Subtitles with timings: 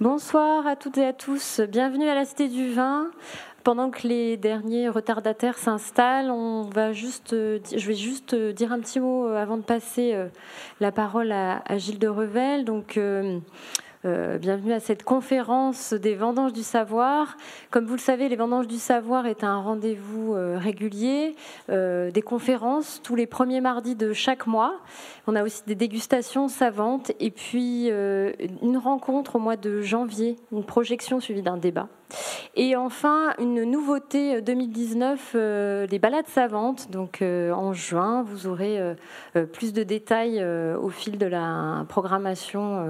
[0.00, 1.60] Bonsoir à toutes et à tous.
[1.60, 3.10] Bienvenue à la Cité du Vin.
[3.64, 9.00] Pendant que les derniers retardataires s'installent, on va juste, je vais juste dire un petit
[9.00, 10.16] mot avant de passer
[10.78, 12.64] la parole à, Gilles de Revel.
[14.04, 17.36] Euh, bienvenue à cette conférence des vendanges du savoir.
[17.70, 21.34] Comme vous le savez, les vendanges du savoir est un rendez-vous euh, régulier,
[21.68, 24.78] euh, des conférences tous les premiers mardis de chaque mois.
[25.26, 30.64] On a aussi des dégustations savantes et puis une rencontre au mois de janvier, une
[30.64, 31.88] projection suivie d'un débat.
[32.60, 36.90] Et enfin, une nouveauté 2019, euh, euh, les balades savantes.
[36.90, 38.78] Donc euh, en juin, vous aurez
[39.52, 42.84] plus de détails au fil de la programmation,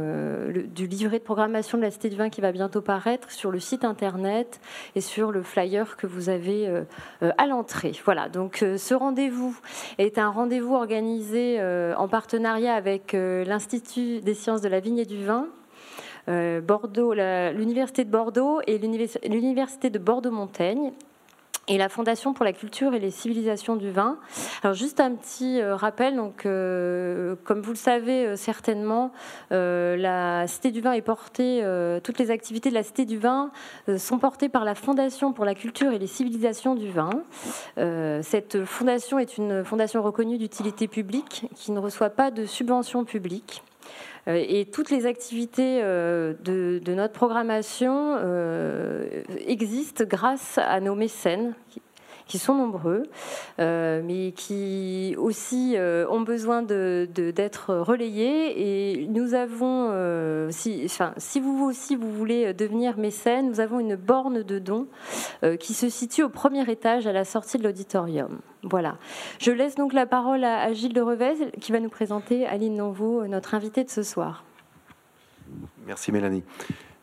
[0.74, 3.60] du livret de programmation de la Cité du Vin qui va bientôt paraître sur le
[3.60, 4.60] site internet
[4.94, 6.68] et sur le flyer que vous avez
[7.20, 7.92] à l'entrée.
[8.04, 9.56] Voilà, donc ce rendez-vous
[9.98, 11.60] est un rendez-vous organisé
[11.96, 15.48] en partenariat avec l'Institut des sciences de la vigne et du vin
[16.28, 20.92] Bordeaux, l'université de Bordeaux et l'université de Bordeaux-Montaigne
[21.68, 24.18] et la Fondation pour la culture et les civilisations du vin.
[24.62, 29.12] Alors juste un petit euh, rappel, donc euh, comme vous le savez certainement,
[29.50, 31.62] la Cité du vin portée,
[32.02, 33.50] toutes les activités de la Cité du vin
[33.96, 37.10] sont portées par la Fondation pour la culture et les civilisations du vin.
[38.22, 43.62] cette fondation est une fondation reconnue d'utilité publique qui ne reçoit pas de subventions publiques.
[44.28, 51.54] Euh, et toutes les activités euh, de, notre programmation euh, existent grâce à nos mécènes
[52.28, 53.02] qui sont nombreux,
[53.58, 59.00] mais qui aussi ont besoin d'être relayés.
[59.02, 63.96] Et nous avons, si, enfin, si vous aussi vous voulez devenir mécène, nous avons une
[63.96, 64.86] borne de dons
[65.58, 68.38] qui se situe au premier étage à la sortie de l'auditorium.
[68.62, 68.98] Voilà.
[69.38, 73.26] Je laisse donc la parole à, Gilles de Revez qui va nous présenter Aline Nanvaux,
[73.26, 74.44] notre invitée de ce soir.
[75.86, 76.44] Merci Mélanie.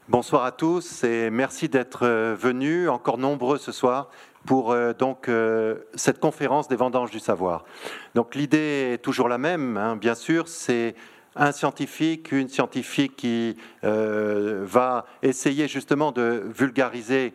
[0.07, 4.11] Bonsoir à tous et merci d'être euh, venus, encore nombreux ce soir,
[4.45, 7.65] pour euh, donc euh, cette conférence des vendanges du savoir.
[8.13, 10.95] Donc l'idée est toujours la même, hein, bien sûr, c'est
[11.35, 17.33] un scientifique, une scientifique qui va essayer justement de vulgariser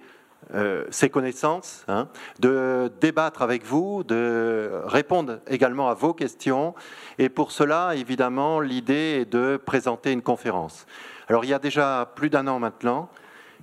[0.55, 2.09] euh, ces connaissances, hein,
[2.41, 6.75] de débattre avec vous, de répondre également à vos questions.
[7.19, 10.87] Et pour cela, évidemment, l'idée est de présenter une conférence.
[11.29, 13.11] Alors, il y a déjà plus d'un an maintenant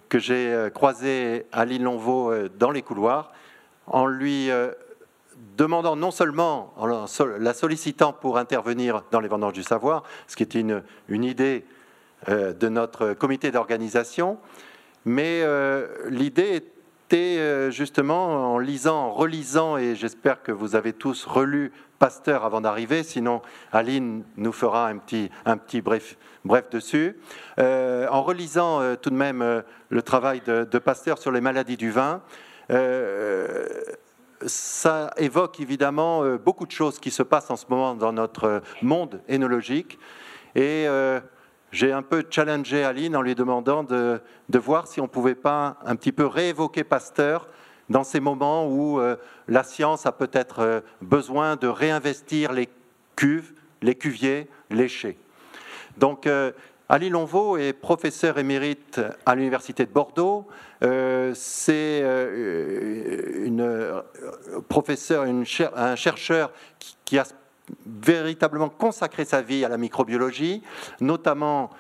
[0.09, 3.31] que j'ai euh, croisé Aline Lonvaux euh, dans les couloirs
[3.88, 4.50] en lui
[5.56, 7.06] demandant non seulement, en
[7.40, 11.66] la sollicitant pour intervenir dans les vendanges du savoir, ce qui était une, une idée
[12.28, 14.40] de notre comité d'organisation,
[15.07, 16.57] mais euh, l'idée
[17.07, 22.46] était euh, justement en lisant, en relisant, et j'espère que vous avez tous relu Pasteur
[22.46, 23.41] avant d'arriver, sinon
[23.72, 27.18] Aline nous fera un petit, un petit bref, bref dessus.
[27.59, 31.91] Euh, en relisant tout de même le travail de, de, Pasteur sur les maladies du
[31.91, 32.22] vin,
[34.46, 39.22] ça évoque évidemment beaucoup de choses qui se passent en ce moment dans notre monde
[39.28, 39.97] énologique.
[40.56, 40.88] Et
[41.72, 44.22] j'ai un peu challengé Aline en lui demandant de,
[44.53, 47.47] voir si on ne pouvait pas un petit peu réévoquer Pasteur
[47.90, 49.16] dans ces moments où euh,
[49.48, 52.70] la science a peut-être euh, besoin de réinvestir les
[53.16, 55.18] cuves, les cuviers léchés.
[55.97, 56.52] Donc, euh,
[56.90, 60.47] Ali Lonvaux est professeur émérite à l'Université de Bordeaux.
[61.34, 62.02] C'est
[65.76, 66.52] un chercheur
[67.03, 67.26] qui a
[67.86, 70.64] véritablement consacré sa vie à la microbiologie,
[71.02, 71.72] notamment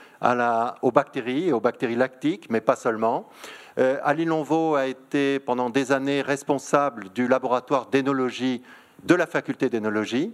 [0.81, 3.29] aux bactéries aux bactéries lactiques, mais pas seulement.
[3.77, 8.63] Euh, Ali Lonvaux a été pendant des années responsable du laboratoire d'énologie
[9.03, 10.33] de la faculté d'énologie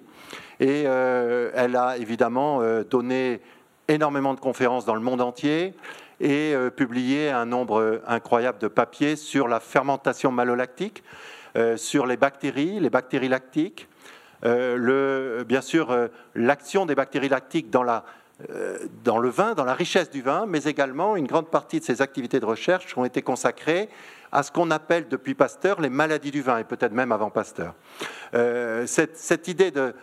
[0.59, 3.41] et euh, elle a évidemment euh, donné
[3.87, 5.73] énormément de conférences dans le monde entier
[6.21, 11.03] et euh, publié un nombre incroyable de papiers sur la fermentation malolactique,
[11.75, 13.87] sur les bactéries, les bactéries lactiques,
[14.41, 15.95] bien sûr
[16.33, 18.05] l'action des bactéries lactiques dans, la,
[19.03, 22.01] dans le vin, dans la richesse du vin, mais également une grande partie de ces
[22.01, 23.89] activités de recherche ont été consacrées
[24.31, 27.75] à ce qu'on appelle depuis Pasteur les maladies du vin, et peut-être même avant Pasteur.
[28.33, 29.93] cette, cette, idée de,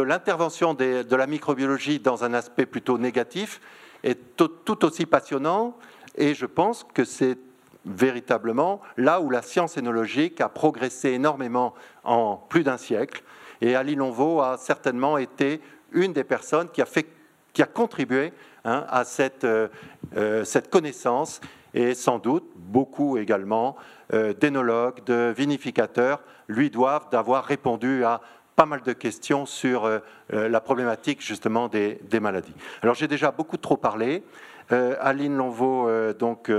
[0.00, 3.60] l'intervention de la microbiologie dans un aspect plutôt négatif
[4.02, 5.76] est tout, aussi passionnant,
[6.16, 7.38] et je pense que c'est
[7.86, 11.74] véritablement là où la science énologique a progressé énormément
[12.04, 13.22] en plus d'un siècle,
[13.60, 15.60] et Ali Lonvaux a certainement été
[15.92, 17.06] une des personnes qui a, fait,
[17.52, 18.32] qui a contribué
[18.64, 19.68] hein, à cette, euh,
[20.16, 21.40] euh, cette, connaissance
[21.74, 23.76] et sans doute beaucoup également
[24.12, 28.20] euh, d'énologues, de vinificateurs lui doivent d'avoir répondu à
[28.56, 29.88] pas mal de questions sur
[30.28, 32.52] la problématique justement des, des maladies.
[32.82, 34.22] Alors j'ai déjà beaucoup trop parlé.
[34.68, 36.50] Aline Lonvaux, donc,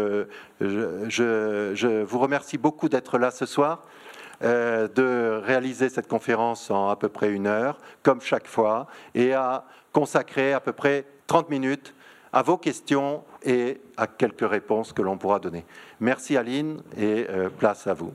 [0.61, 3.83] je, vous remercie beaucoup d'être là ce soir.
[4.41, 9.65] De réaliser cette conférence en à peu près une heure, comme chaque fois, et à
[9.93, 11.93] consacrer à peu près 30 minutes
[12.33, 15.65] à vos questions et à quelques réponses que l'on pourra donner.
[15.99, 17.27] Merci Aline et
[17.59, 18.13] place à vous.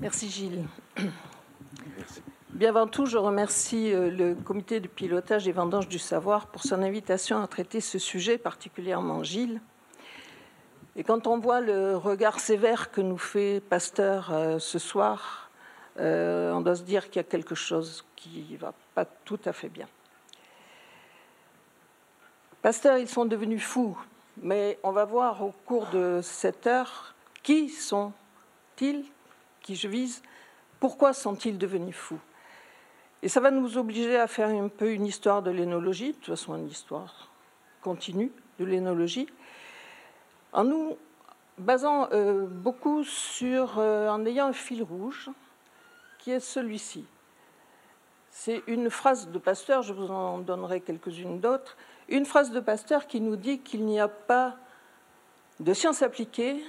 [0.00, 0.64] Merci Gilles.
[2.54, 6.62] Bien avant tout, je remercie euh, le comité de pilotage des vendanges du savoir pour
[6.62, 9.60] son invitation à traiter ce sujet, particulièrement Gilles.
[10.96, 15.50] Et quand on voit le regard sévère que nous fait Pasteur euh, ce soir,
[15.98, 19.38] euh, on doit se dire qu'il y a quelque chose qui ne va pas tout
[19.44, 19.86] à fait bien.
[22.62, 23.96] Pasteur, ils sont devenus fous,
[24.42, 29.04] mais on va voir au cours de cette heure qui sont-ils,
[29.62, 30.22] qui je vise,
[30.78, 32.20] pourquoi sont-ils devenus fous?
[33.22, 36.26] Et ça va nous obliger à faire un peu une histoire de l'énologie, de toute
[36.26, 37.30] façon une histoire
[37.82, 39.26] continue de l'énologie,
[40.52, 40.96] en nous
[41.58, 45.30] basant euh, beaucoup sur, euh, en ayant un fil rouge,
[46.18, 47.04] qui est celui-ci.
[48.30, 51.76] C'est une phrase de Pasteur, je vous en donnerai quelques-unes d'autres,
[52.08, 54.56] une phrase de Pasteur qui nous dit qu'il n'y a pas
[55.58, 56.62] de science appliquée,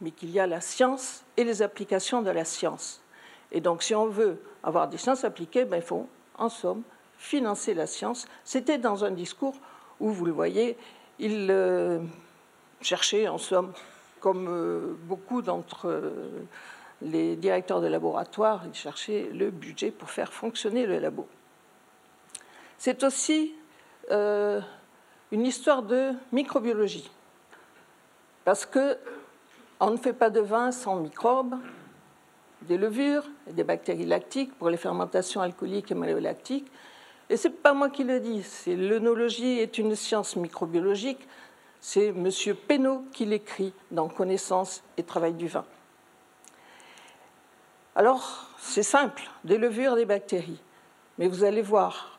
[0.00, 3.00] mais qu'il y a la science et les applications de la science.
[3.52, 6.82] Et donc, si on veut avoir des sciences appliquées, ben, il faut, en somme,
[7.18, 8.26] financer la science.
[8.44, 9.54] C'était dans un discours
[10.00, 10.76] où, vous le voyez,
[11.18, 12.00] il euh,
[12.80, 13.72] cherchait, en somme,
[14.20, 16.10] comme euh, beaucoup d'entre euh,
[17.02, 21.26] les directeurs de laboratoire, il cherchait le budget pour faire fonctionner le labo.
[22.78, 23.54] C'est aussi
[24.10, 24.62] une
[25.32, 27.10] histoire de microbiologie,
[28.44, 28.96] parce que
[29.80, 31.56] on ne fait pas de vin sans microbes,
[32.62, 36.70] des levures et des bactéries lactiques pour les fermentations alcooliques et maléolactiques.
[37.28, 41.26] Et ce n'est pas moi qui le dis, c'est l'œnologie est une science microbiologique.
[41.88, 42.28] C'est M.
[42.66, 45.64] Pénaud qui l'écrit dans Connaissance et travail du vin.
[47.94, 50.60] Alors, c'est simple, des levures, des bactéries.
[51.16, 52.18] Mais vous allez voir,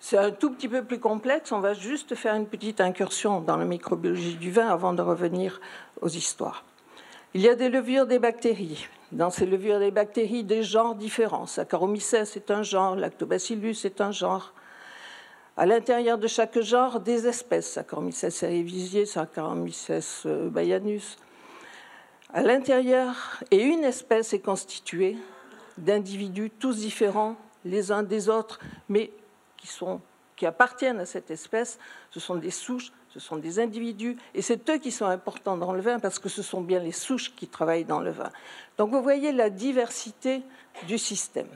[0.00, 1.52] c'est un tout petit peu plus complexe.
[1.52, 5.60] On va juste faire une petite incursion dans la microbiologie du vin avant de revenir
[6.00, 6.64] aux histoires.
[7.34, 8.88] Il y a des levures, des bactéries.
[9.12, 11.44] Dans ces levures des bactéries, des genres différents.
[11.44, 14.54] Saccharomyces est un genre, Lactobacillus est un genre.
[15.58, 17.72] À l'intérieur de chaque genre, des espèces.
[17.72, 21.16] Saccharomyces cerevisiae, Saccharomyces euh, bayanus.
[22.32, 25.16] À l'intérieur, et une espèce est constituée
[25.76, 27.34] d'individus tous différents
[27.64, 29.10] les uns des autres, mais
[29.56, 29.68] qui,
[30.36, 31.80] qui appartiennent à cette espèce.
[32.12, 35.72] Ce sont des souches ce sont des individus, et c'est eux qui sont importants dans
[35.72, 38.30] le vin parce que ce sont bien les souches qui travaillent dans le vin.
[38.76, 40.42] Donc vous voyez la diversité
[40.86, 41.48] du système.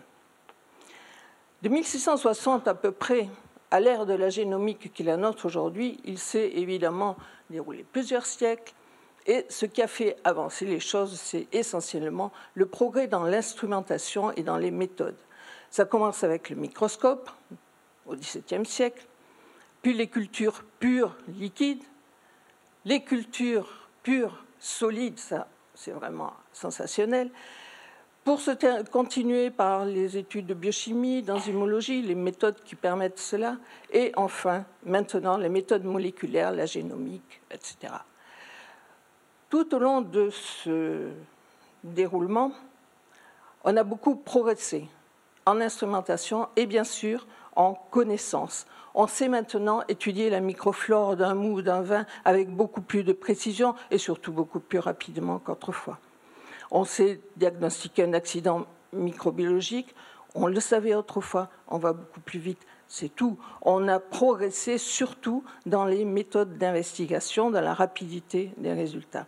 [1.60, 3.28] De 1660 à peu près
[3.72, 7.16] à l'ère de la génomique qui la nôtre aujourd'hui, il s'est évidemment
[7.48, 8.74] déroulé plusieurs siècles.
[9.26, 14.42] Et ce qui a fait avancer les choses, c'est essentiellement le progrès dans l'instrumentation et
[14.42, 15.16] dans les méthodes.
[15.70, 17.30] Ça commence avec le microscope
[18.04, 19.06] au XVIIe siècle,
[19.80, 21.82] puis les cultures pures, liquides,
[22.84, 27.30] les cultures pures, solides, ça c'est vraiment sensationnel.
[28.24, 33.56] Pour se continuer par les études de biochimie, d'enzymologie, les méthodes qui permettent cela,
[33.92, 37.94] et enfin, maintenant, les méthodes moléculaires, la génomique, etc.
[39.50, 41.08] Tout au long de ce
[41.82, 42.52] déroulement,
[43.64, 44.86] on a beaucoup progressé
[45.44, 48.66] en instrumentation et bien sûr en connaissance.
[48.94, 53.12] On sait maintenant étudier la microflore d'un mou ou d'un vin avec beaucoup plus de
[53.12, 55.98] précision et surtout beaucoup plus rapidement qu'autrefois.
[56.74, 59.94] On sait diagnostiquer un accident microbiologique,
[60.34, 63.38] on le savait autrefois, on va beaucoup plus vite, c'est tout.
[63.60, 69.26] On a progressé surtout dans les méthodes d'investigation, dans la rapidité des résultats.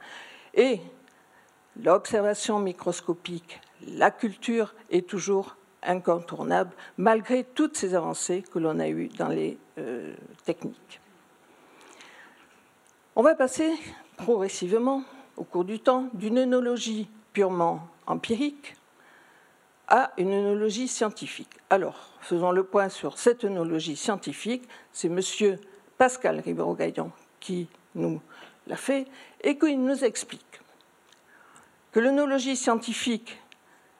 [0.54, 0.80] Et
[1.82, 9.08] l'observation microscopique, la culture est toujours incontournable, malgré toutes ces avancées que l'on a eues
[9.18, 10.14] dans les euh,
[10.46, 10.98] techniques.
[13.16, 13.70] On va passer
[14.16, 15.02] progressivement,
[15.36, 18.76] au cours du temps, d'une œnologie purement empirique
[19.88, 21.50] à une œnologie scientifique.
[21.69, 24.67] Alors, faisons le point sur cette œnologie scientifique.
[24.93, 25.59] C'est M.
[25.99, 27.11] Pascal Ribero-Gaillon
[27.41, 28.23] qui nous
[28.67, 29.07] l'a fait
[29.43, 30.41] et qui nous explique
[31.93, 33.38] que l'œnologie scientifique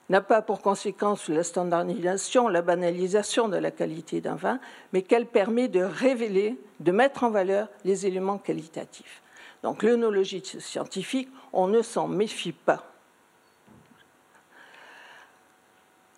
[0.09, 4.59] n'a pas pour conséquence la standardisation, la banalisation de la qualité d'un vin,
[4.93, 9.23] mais qu'elle permet de révéler, de mettre en valeur les éléments qualitatifs.
[9.63, 12.94] Donc l'œnologie scientifique, on ne s'en méfie pas.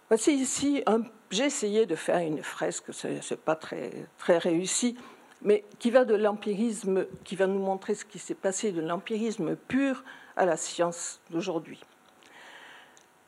[0.08, 0.84] Voici ici,
[1.30, 4.96] j'ai essayé de faire une fresque, ce n'est pas très, très réussi,
[5.42, 9.56] mais qui va de l'empirisme, qui va nous montrer ce qui s'est passé de l'empirisme
[9.56, 10.04] pur
[10.36, 11.80] à la science d'aujourd'hui.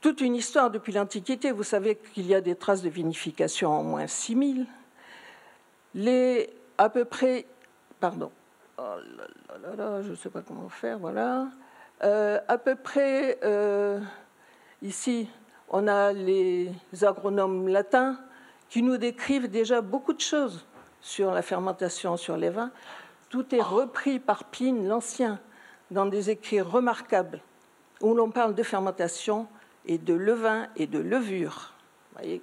[0.00, 3.82] Toute une histoire depuis l'Antiquité, vous savez qu'il y a des traces de vinification en
[3.82, 4.64] moins 6000.
[5.94, 7.47] Les à peu près,
[7.99, 8.30] pardon,
[8.78, 8.82] oh
[9.62, 11.49] là là je ne sais pas comment faire, voilà.
[12.04, 13.99] Euh, à peu près, euh,
[14.82, 15.28] ici,
[15.70, 16.70] on a les
[17.02, 18.18] agronomes latins
[18.68, 20.66] qui nous décrivent déjà beaucoup de choses
[21.00, 22.70] sur la fermentation, sur les vins.
[23.30, 25.38] Tout est repris par Pline l'Ancien
[25.90, 27.40] dans des écrits remarquables
[28.00, 29.48] où l'on parle de fermentation
[29.87, 31.75] et de levain et de levure.
[32.14, 32.42] Voyez.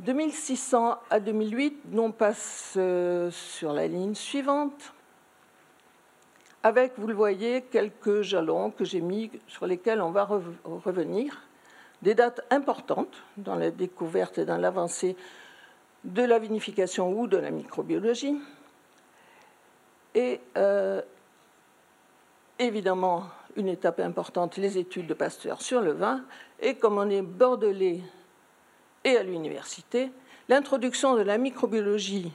[0.00, 4.92] 2600 à 2008, on passe euh, sur la ligne suivante
[6.62, 11.47] avec, vous le voyez, quelques jalons que j'ai mis sur lesquels on va revenir,
[12.02, 15.16] des dates importantes dans la découverte et dans l'avancée
[16.04, 18.36] de la vinification ou de la microbiologie.
[20.14, 21.02] Et euh,
[22.58, 23.24] évidemment,
[23.56, 26.22] une étape importante, les études de Pasteur sur le vin.
[26.60, 28.00] Et comme on est bordelais
[29.04, 30.10] et à l'université,
[30.48, 32.32] l'introduction de la microbiologie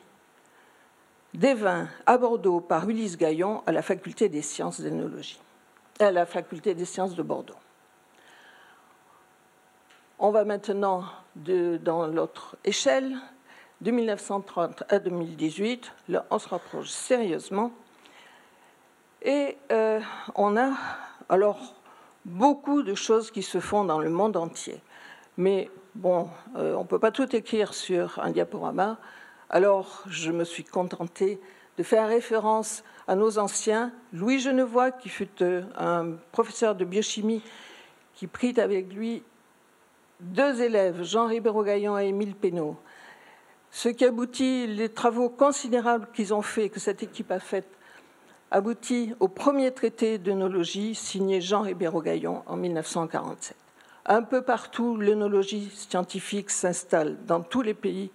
[1.34, 5.40] des vins à Bordeaux par Ulysse Gaillon à la faculté des sciences d'ethnologie,
[6.00, 7.56] à la faculté des sciences de Bordeaux.
[10.26, 11.04] On va maintenant
[11.36, 13.18] dans l'autre échelle,
[13.82, 15.92] de 1930 à 2018.
[16.08, 17.74] Là, on se rapproche sérieusement.
[19.22, 20.00] Et euh,
[20.36, 20.72] on a
[21.28, 21.76] alors
[22.24, 24.82] beaucoup de choses qui se font dans le monde entier.
[25.36, 29.00] Mais bon, euh, on ne peut pas tout écrire sur un diaporama.
[29.50, 31.38] Alors, je me suis contentée
[31.78, 33.92] de faire référence à nos anciens.
[34.14, 37.44] Louis Genevois, qui fut euh, un professeur de biochimie,
[38.14, 39.22] qui prit avec lui
[40.24, 42.78] deux élèves, Jean Ribéro-Gaillon et Émile Pénaud.
[43.72, 47.68] Ce qui aboutit, les travaux considérables qu'ils ont faits, que cette équipe a fait,
[48.52, 53.58] aboutit au premier traité d'œnologie signé Jean Ribéro-Gaillon en 1947.
[54.06, 58.12] Un peu partout, l'œnologie scientifique s'installe dans tous les pays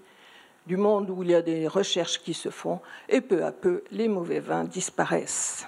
[0.67, 3.83] du monde où il y a des recherches qui se font, et peu à peu,
[3.91, 5.67] les mauvais vins disparaissent.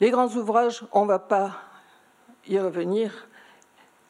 [0.00, 1.56] Les grands ouvrages, on ne va pas
[2.46, 3.28] y revenir.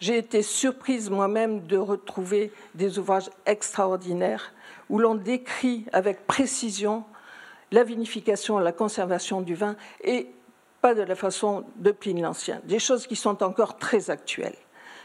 [0.01, 4.53] J'ai été surprise moi-même de retrouver des ouvrages extraordinaires
[4.91, 7.05] où l'on décrit avec précision
[7.73, 10.29] la vinification, la conservation du vin, et
[10.81, 14.57] pas de la façon de Pline l'Ancien, des choses qui sont encore très actuelles.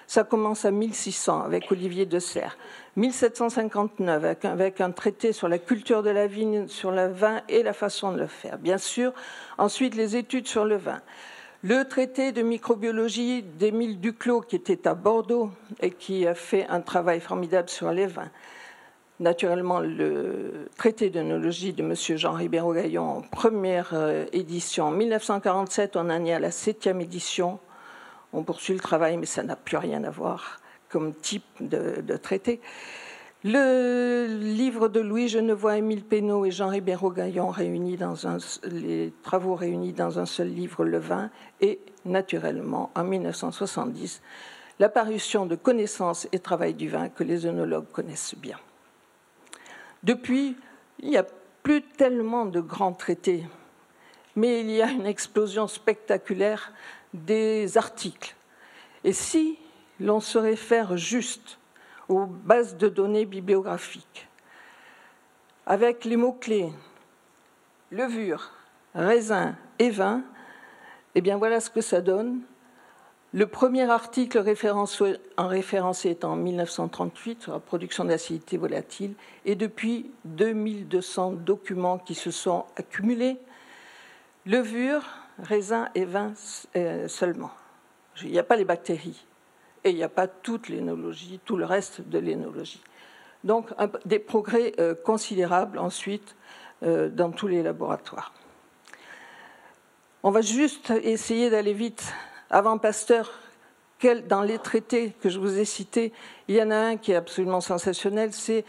[0.08, 2.58] Ça commence à 1600 avec Olivier de Serres,
[2.96, 7.63] 1759 avec avec un, traité sur la culture de la vigne, sur le vin et
[7.63, 8.58] la façon de le faire.
[8.58, 9.13] Bien sûr,
[9.58, 11.00] ensuite les études sur le vin.
[11.62, 15.51] Le traité de microbiologie d'Émile Duclos, qui était à Bordeaux
[15.82, 18.32] et qui a fait un travail formidable sur les vins.
[19.20, 21.94] Naturellement, le traité d'œnologie de M.
[22.18, 27.60] Jean Ribéro-Gaillon en première euh, édition en 1947, on en est à la septième édition
[28.34, 32.62] on poursuit le travail, mais ça n'a plus rien à voir comme type de, traité.
[33.46, 39.55] Le livre de Louis Genevois, Émile Pénaud et Jean Ribéro-Gaillon réunis dans un, les travaux
[39.55, 41.29] réunis dans un seul livre, Le vin,
[41.62, 44.22] et naturellement, en 1970,
[44.77, 48.58] l'apparition de connaissances et travail du vin que les œnologues connaissent bien.
[50.03, 50.58] Depuis,
[51.00, 51.25] il n'y a
[51.63, 53.46] plus tellement de grands traités,
[54.36, 56.74] mais il y a une explosion spectaculaire
[57.13, 58.36] des articles.
[59.05, 59.58] Et si
[60.01, 61.59] l'on se réfère juste
[62.10, 64.28] aux bases de données bibliographiques,
[65.66, 66.74] avec les mots-clés
[67.92, 68.51] levure,
[68.94, 70.24] raisin et vin,
[71.16, 72.42] eh bien voilà ce que ça donne.
[73.32, 74.39] Le premier article
[75.38, 79.13] en référencé est en 1938 sur la production d'acidité volatile
[79.46, 83.38] et depuis 2200 documents qui se sont accumulés.
[84.48, 85.04] Levure,
[85.38, 86.34] raisin et vin
[86.75, 87.51] euh, seulement.
[88.24, 89.25] Il n'y a pas les bactéries
[89.83, 92.81] et il n'y a pas toute l'énologie, tout le reste de l'énologie.
[93.43, 93.69] Donc
[94.05, 96.36] des progrès euh, considérables ensuite
[96.83, 98.33] euh, dans tous les laboratoires.
[100.24, 102.13] On va juste essayer d'aller vite.
[102.50, 103.31] Avant Pasteur,
[104.27, 106.13] dans les traités que je vous ai cités,
[106.48, 108.65] il y en a un qui est absolument sensationnel, c'est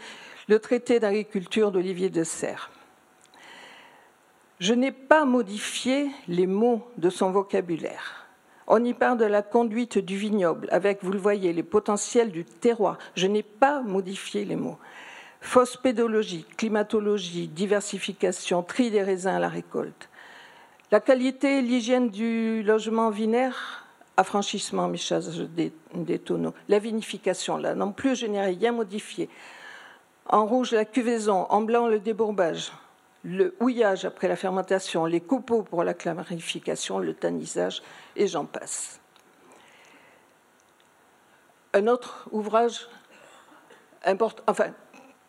[0.47, 2.69] le traité d'agriculture d'Olivier de Serres.
[4.59, 8.20] Je n'ai pas modifié les mots de son vocabulaire.
[8.73, 12.45] On y parle de la conduite du vignoble, avec, vous le voyez, les potentiels du
[12.45, 12.97] terroir.
[13.15, 14.77] Je n'ai pas modifié les mots.
[15.41, 20.07] Phospédologie, climatologie, diversification, tri des raisins à la récolte.
[20.89, 23.85] La qualité l'hygiène du logement vinaire,
[24.15, 26.53] affranchissement, méchage des, des tonneaux.
[26.69, 29.27] La vinification, là non plus, je n'ai rien modifié.
[30.27, 31.45] En rouge, la cuvaison.
[31.49, 32.71] En blanc, le débourbage.
[33.25, 35.05] Le houillage après la fermentation.
[35.05, 37.83] Les copeaux pour la clarification, le tannisage,
[38.15, 38.99] et j'en passe.
[41.73, 42.87] Un autre ouvrage
[44.03, 44.71] important, enfin,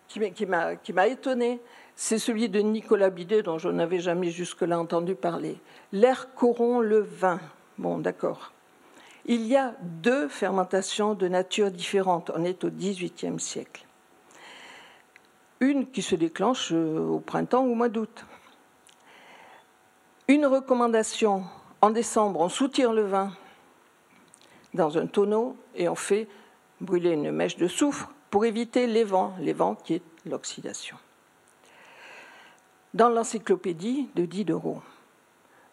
[0.08, 1.60] qui m'a étonné,
[1.94, 5.60] c'est celui de Nicolas Bidet, dont je n'avais jamais jusque-là entendu parler.
[5.92, 7.40] L'air corrompt le vin.
[7.78, 8.52] Bon, d'accord.
[9.24, 12.30] Il y a deux fermentations de nature différente.
[12.34, 13.86] On est au XVIIIe siècle.
[15.60, 18.26] Une qui se déclenche euh, au printemps ou au mois d'août.
[20.26, 21.44] Une recommandation
[21.82, 23.32] en décembre, on soutire le vin
[24.72, 26.28] dans un tonneau et on fait
[26.80, 30.96] brûler une mèche de soufre pour éviter les vents, les vents qui est l'oxydation.
[32.94, 34.80] Dans l'encyclopédie de Diderot,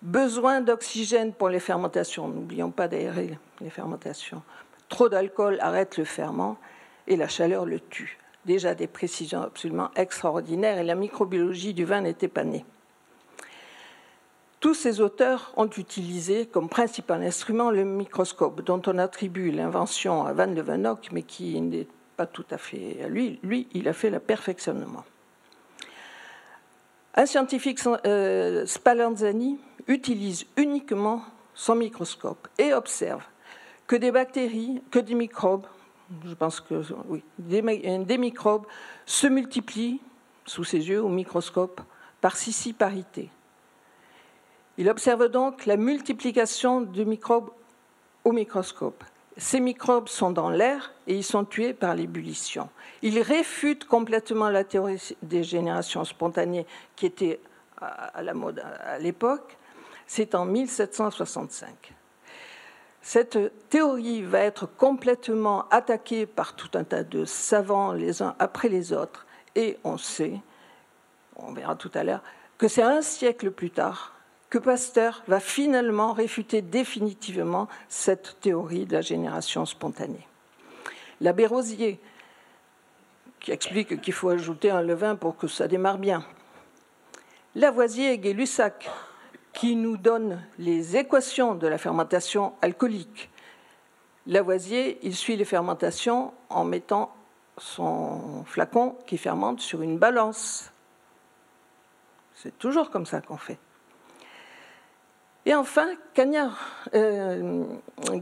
[0.02, 4.42] besoin d'oxygène pour les fermentations, n'oublions pas d'aérer les fermentations.
[4.90, 6.58] Trop d'alcool arrête le ferment
[7.08, 8.18] et la chaleur le tue.
[8.46, 12.66] Déjà des précisions absolument extraordinaires et la microbiologie du vin n'était pas née.
[14.60, 20.34] Tous ces auteurs ont utilisé comme principal instrument le microscope, dont on attribue l'invention à
[20.34, 21.88] Van Leeuwenhoek, mais qui n'est
[22.18, 23.40] pas tout à fait à lui.
[23.42, 25.06] Lui, il a fait le perfectionnement.
[27.16, 31.24] Un scientifique, euh, Spallanzani, utilise uniquement
[31.54, 33.24] son microscope et observe
[33.88, 35.66] que des bactéries, que des microbes,
[36.26, 38.66] je pense que oui, des, des microbes
[39.06, 40.02] se multiplient
[40.46, 41.80] sous ses yeux au microscope
[42.20, 43.30] par scissi-parité.
[44.80, 47.50] Il observe donc la multiplication de microbes
[48.24, 49.04] au microscope.
[49.36, 52.70] Ces microbes sont dans l'air et ils sont tués par l'ébullition.
[53.02, 57.42] Il réfute complètement la théorie des générations spontanées qui était
[57.82, 59.58] à la mode à l'époque.
[60.08, 61.94] C'est en 1765.
[63.02, 68.70] Cette théorie va être complètement attaquée par tout un tas de savants les uns après
[68.70, 70.40] les autres et on sait,
[71.36, 72.24] on verra tout à l'heure,
[72.58, 74.16] que c'est un siècle plus tard
[74.50, 80.28] que Pasteur va finalement réfuter définitivement cette théorie de la génération spontanée.
[81.22, 82.00] L'abbé Rosier,
[83.40, 86.26] qui explique qu'il faut ajouter un levain pour que ça démarre bien.
[87.56, 88.90] Lavoisier et Gay-Lussac,
[89.54, 93.30] qui nous donne les équations de la fermentation alcoolique.
[94.28, 97.14] Lavoisier, il suit les fermentations en mettant
[97.58, 100.72] son flacon qui fermente sur une balance.
[102.36, 103.58] C'est toujours comme ça qu'on fait.
[105.50, 105.88] Et enfin,
[106.20, 107.64] euh,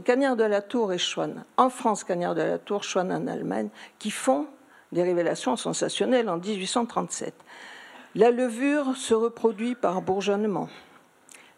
[0.02, 3.68] Cagnard, de la Tour et Schwann, en France, Cagnard de la Tour, Schwann en Allemagne,
[3.98, 4.46] qui font
[4.92, 7.34] des révélations sensationnelles en 1837.
[8.14, 10.70] La levure se reproduit par bourgeonnement.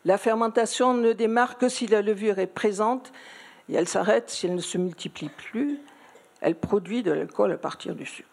[0.04, 3.12] La fermentation ne démarre que si la levure est présente
[3.68, 5.78] et elle s'arrête si elle ne se multiplie plus.
[6.40, 8.30] Elle produit de l'alcool à partir du sucre.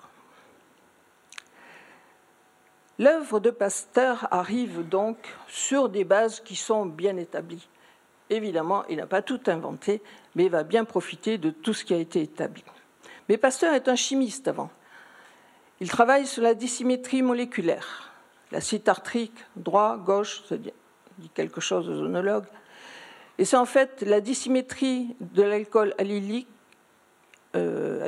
[3.00, 7.68] L'œuvre de Pasteur arrive donc sur des bases qui sont bien établies.
[8.30, 10.02] Évidemment, il n'a pas tout inventé,
[10.36, 12.64] mais il va bien profiter de tout ce qui a été établi.
[13.30, 14.72] Mais Pasteur est un chimiste avant.
[15.80, 18.12] Il travaille sur la dissymétrie moléculaire.
[18.52, 20.72] L'acide tartrique, droit, gauche, ça dit
[21.36, 22.48] quelque chose aux onologues.
[23.38, 26.48] Et c'est en fait la dissymétrie de l'alcool allylique,
[27.56, 28.08] euh,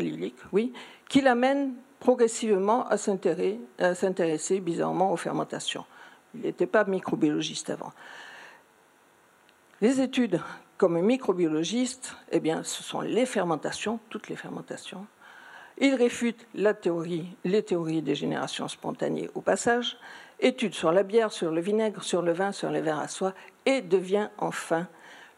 [0.52, 0.74] oui,
[1.08, 5.86] qui l'amène progressivement à s'intéresser bizarrement aux fermentations.
[6.34, 7.92] Il n'était pas microbiologiste avant.
[9.82, 10.42] Les études
[10.78, 15.06] comme microbiologiste, eh bien, ce sont les fermentations, toutes les fermentations.
[15.78, 19.98] Il réfute les théories des générations spontanées au passage,
[20.40, 23.34] étude sur la bière, sur le vinaigre, sur le vin, sur les verres à soie,
[23.66, 24.88] et devient enfin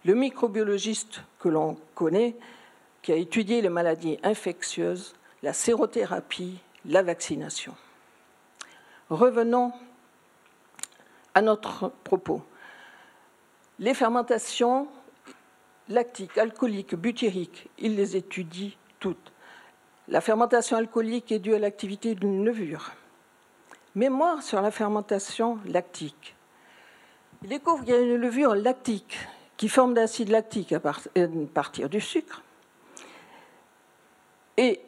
[0.06, 2.36] le microbiologiste que l'on connaît,
[3.02, 7.76] qui a étudié les maladies infectieuses la sérothérapie, la vaccination.
[9.10, 9.74] Revenons
[11.34, 12.42] à notre propos.
[13.80, 14.88] Les fermentations
[15.90, 19.32] lactiques, alcooliques, butyriques, il les étudie toutes.
[20.08, 22.92] La fermentation alcoolique est due à l'activité d'une levure.
[23.96, 26.36] Mémoire sur la fermentation lactique.
[27.44, 29.18] Il découvre qu'il y a une levure lactique
[29.58, 30.80] qui forme d'acide lactique à
[31.54, 32.42] partir du sucre.
[34.58, 34.82] Et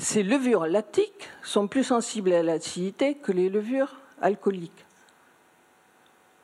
[0.00, 4.86] ces levures lactiques sont plus sensibles à l'acidité que les levures alcooliques.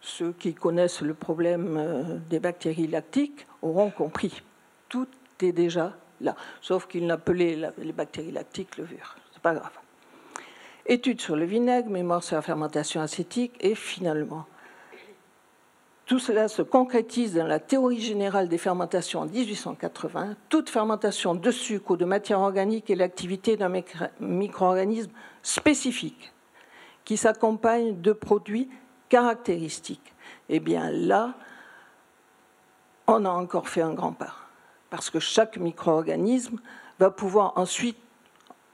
[0.00, 4.42] Ceux qui connaissent le problème euh, des bactéries lactiques auront compris.
[4.88, 5.08] Tout
[5.40, 9.16] est déjà là, sauf qu'ils n'appelaient les bactéries lactiques levures.
[9.32, 9.72] C'est pas grave.
[10.84, 14.46] Étude sur le vinaigre, mémoire sur la fermentation acétique et finalement
[16.06, 20.36] Tout cela se concrétise dans la théorie générale des fermentations en 1880.
[20.48, 23.72] Toute fermentation de sucre ou de matière organique est l'activité d'un
[24.20, 25.10] micro-organisme
[25.42, 26.32] spécifique
[27.04, 28.70] qui s'accompagne de produits
[29.08, 30.14] caractéristiques.
[30.48, 31.34] Eh bien là,
[33.08, 34.34] on a encore fait un grand pas,
[34.90, 36.60] parce que chaque micro-organisme
[37.00, 37.98] va pouvoir ensuite,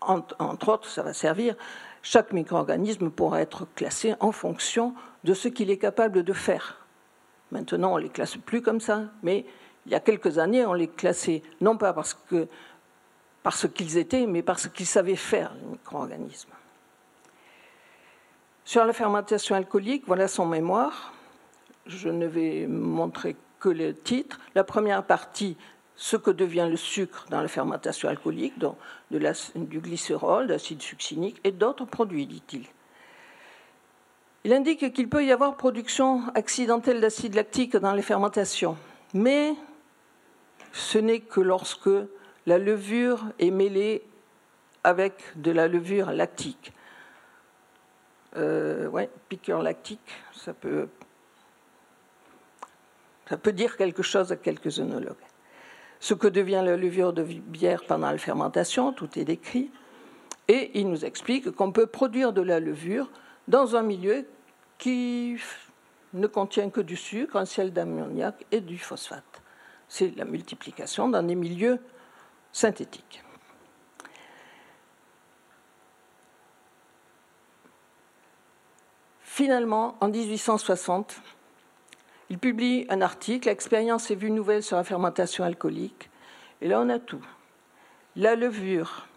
[0.03, 1.55] entre autres, ça va servir,
[2.03, 6.82] chaque micro-organisme pourra être classé en fonction de ce qu'il est capable de faire.
[7.53, 9.45] Maintenant, on les classe plus comme ça, mais
[9.85, 12.49] il y a quelques années, on les classait non pas parce que
[13.75, 16.49] qu'ils étaient, mais parce qu'ils savaient faire, les micro-organismes.
[18.65, 21.13] Sur la fermentation alcoolique, voilà son mémoire.
[21.87, 24.39] Je ne vais montrer que le titre.
[24.55, 25.57] La première partie,
[25.95, 28.55] ce que devient le sucre dans la fermentation alcoolique,
[29.11, 32.67] du glycérol, d'acide succinique et d'autres produits, dit-il.
[34.45, 38.77] Il indique qu'il peut y avoir production accidentelle d'acide lactique dans les fermentations,
[39.15, 39.55] mais
[40.73, 41.91] ce n'est que lorsque
[42.47, 44.03] la levure est mêlée
[44.83, 46.73] avec de la levure lactique.
[48.37, 50.01] Euh, piqueur lactique,
[50.35, 50.89] ça peut,
[53.29, 55.15] ça peut dire quelque chose à quelques œnologues.
[56.01, 59.71] Ce que devient la levure de bière pendant la fermentation, tout est décrit.
[60.49, 63.09] Et il nous explique qu'on peut produire de la levure
[63.49, 64.27] dans un milieu
[64.79, 65.37] qui
[66.13, 69.43] ne contient que du sucre, un ciel d'ammoniac et du phosphate.
[69.89, 71.79] C'est la multiplication dans des milieux
[72.53, 73.23] synthétiques.
[79.21, 81.21] Finalement, en 1860,
[82.29, 86.11] il publie un article, Expérience et vues nouvelles sur la fermentation alcoolique.
[86.61, 87.25] Et là, on a tout.
[88.15, 89.09] La levure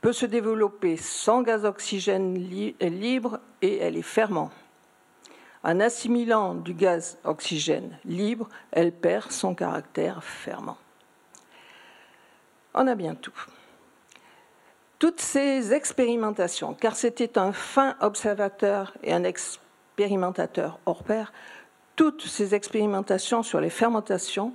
[0.00, 2.34] peut se développer sans gaz oxygène
[2.80, 4.50] libre et elle est ferment.
[5.62, 10.78] En assimilant du gaz oxygène libre, elle perd son caractère ferment.
[12.72, 13.46] On a bien tout.
[14.98, 21.32] Toutes ces expérimentations, car c'était un fin observateur et un expérimentateur hors pair,
[21.96, 24.54] toutes ces expérimentations sur les fermentations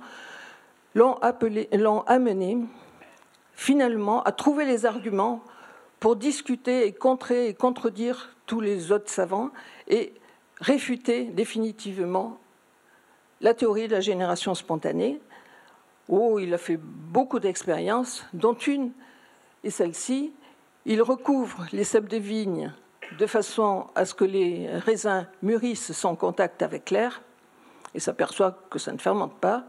[0.94, 2.58] l'ont amené
[3.56, 5.42] finalement à trouver les arguments
[5.98, 9.50] pour discuter et contrer et contredire tous les autres savants
[9.88, 10.12] et
[10.60, 12.38] réfuter définitivement
[13.40, 15.20] la théorie de la génération spontanée,
[16.08, 18.92] où il a fait beaucoup d'expériences, dont une
[19.64, 20.32] est celle-ci.
[20.84, 22.72] Il recouvre les cèpes de vigne
[23.18, 27.22] de façon à ce que les raisins mûrissent sans contact avec l'air,
[27.94, 29.64] et s'aperçoit que ça ne fermente pas,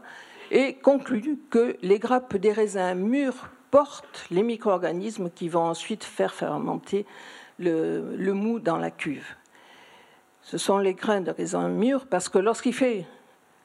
[0.50, 6.34] et conclut que les grappes des raisins mûrs portent les micro-organismes qui vont ensuite faire
[6.34, 7.06] fermenter
[7.58, 9.36] le mou dans la cuve
[10.48, 13.04] ce sont les grains de raisin mûrs, parce que lorsqu'il fait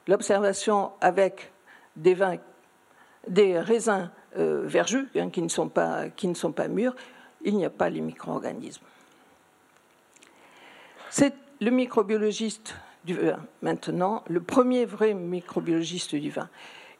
[0.06, 1.50] l'observation avec
[1.96, 2.36] des, vins,
[3.26, 6.94] des raisins euh, verjus, hein, qui, ne sont pas, qui ne sont pas mûrs,
[7.42, 8.84] il n'y a pas les micro-organismes.
[11.08, 16.50] C'est le microbiologiste du vin, maintenant, le premier vrai microbiologiste du vin.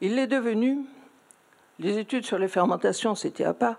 [0.01, 0.79] Il est devenu,
[1.79, 3.77] les études sur les fermentations, c'était à part,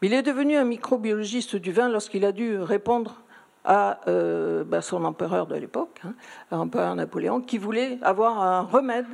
[0.00, 3.22] mais il est devenu un microbiologiste du vin lorsqu'il a dû répondre
[3.64, 6.14] à euh, bah, son empereur de l'époque, hein,
[6.50, 9.06] l'empereur Napoléon, qui voulait avoir un remède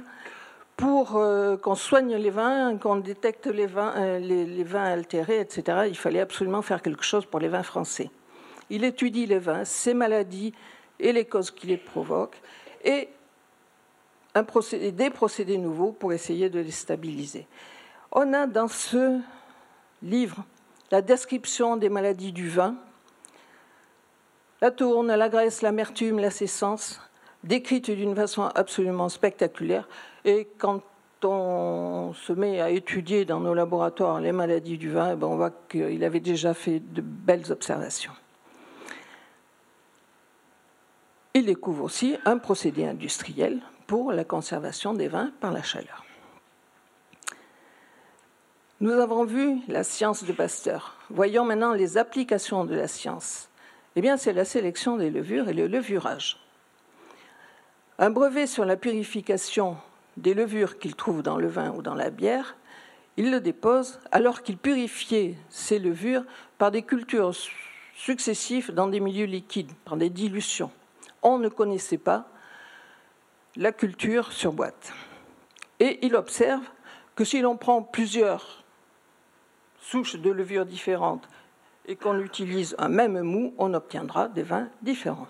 [0.76, 5.86] pour euh, qu'on soigne les vins, qu'on détecte les vins, euh, altérés, etc.
[5.88, 8.10] Il fallait absolument faire quelque chose pour les vins français.
[8.70, 10.54] Il étudie les vins, ses maladies
[11.00, 12.40] et les causes qui les provoquent,
[12.84, 13.08] et
[14.34, 17.46] des procédés nouveaux pour essayer de les stabiliser.
[18.12, 19.20] On a dans ce
[20.02, 20.44] livre
[20.90, 22.76] la description des maladies du vin,
[24.60, 27.00] la tourne, la graisse, l'amertume, la sécence,
[27.44, 29.88] décrites d'une façon absolument spectaculaire.
[30.24, 30.82] Et quand
[31.22, 35.52] on se met à étudier dans nos laboratoires les maladies du vin, ben, on voit
[35.68, 38.12] qu'il avait déjà fait de belles observations.
[41.34, 46.07] Il découvre aussi un procédé industriel pour la conservation des vins par la chaleur.
[48.80, 50.94] Nous avons vu la science de Pasteur.
[51.10, 53.48] Voyons maintenant les applications de la science
[53.96, 56.38] eh bien, c'est la sélection des levures et le levurage.
[57.98, 59.76] Un brevet sur la purification
[60.16, 62.56] des levures qu'il trouve dans le vin ou dans la bière,
[63.16, 66.22] il le dépose alors qu'il purifiait ces levures
[66.58, 67.34] par des cultures
[67.96, 70.70] successives dans des milieux liquides, par des dilutions.
[71.22, 72.28] On ne connaissait pas
[73.56, 74.92] la culture sur boîte.
[75.80, 76.62] Et il observe
[77.16, 78.62] que si l'on prend plusieurs
[79.90, 81.28] souches de levures différentes
[81.86, 85.28] et qu'on utilise un même mou, on obtiendra des vins différents.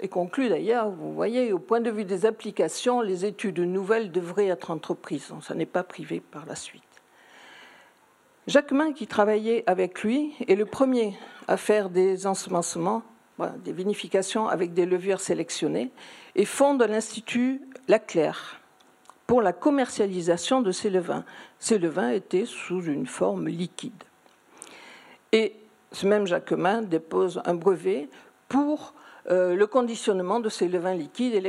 [0.00, 4.48] Et conclut d'ailleurs, vous voyez, au point de vue des applications, les études nouvelles devraient
[4.48, 6.82] être entreprises, ça n'est pas privé par la suite.
[8.46, 11.16] Jacquemin, qui travaillait avec lui, est le premier
[11.48, 13.02] à faire des ensemencements,
[13.64, 15.90] des vinifications avec des levures sélectionnées,
[16.34, 18.60] et fonde l'Institut Laclaire
[19.26, 21.24] pour la commercialisation de ces levains.
[21.58, 24.04] Ces levains étaient sous une forme liquide.
[25.32, 25.54] Et
[25.92, 28.08] ce même Jacquemin dépose un brevet
[28.48, 28.94] pour
[29.28, 31.40] euh, le conditionnement de ces levains liquides et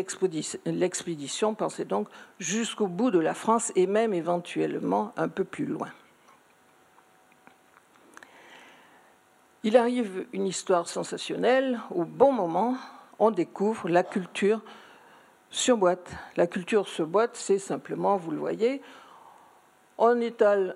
[0.66, 2.08] l'expédition, pensez donc,
[2.40, 5.90] jusqu'au bout de la France et même éventuellement un peu plus loin.
[9.64, 11.80] Il arrive une histoire sensationnelle.
[11.94, 12.78] Au bon moment,
[13.20, 14.62] on découvre la culture
[15.50, 16.12] sur boîte.
[16.36, 18.82] La culture sur boîte, c'est simplement, vous le voyez,
[19.98, 20.76] on étale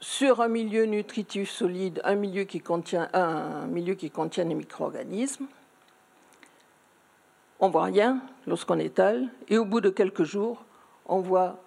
[0.00, 5.46] sur un milieu nutritif solide un milieu qui contient, des micro-organismes
[7.62, 10.64] on voit rien lorsqu'on étale, et au bout de quelques jours,
[11.06, 11.60] on voit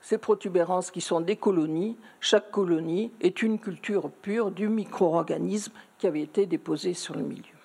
[0.00, 1.98] ces protubérances qui sont des colonies.
[2.20, 7.59] Chaque colonie est une culture pure du micro-organisme qui avait été déposé sur le milieu.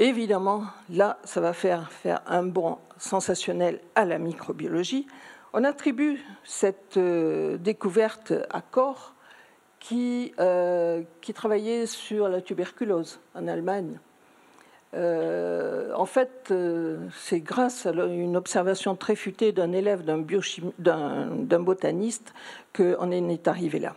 [0.00, 1.90] Évidemment, là, ça va faire,
[2.26, 5.06] un bond sensationnel à la microbiologie.
[5.52, 8.96] On attribue cette euh, découverte à Koch,
[9.78, 13.98] qui, euh, qui travaillait sur la tuberculose en Allemagne
[14.92, 16.52] euh, en fait,
[17.14, 22.34] c'est grâce à une observation très futée d'un élève d'un botaniste
[22.74, 23.94] qu'on est arrivé là.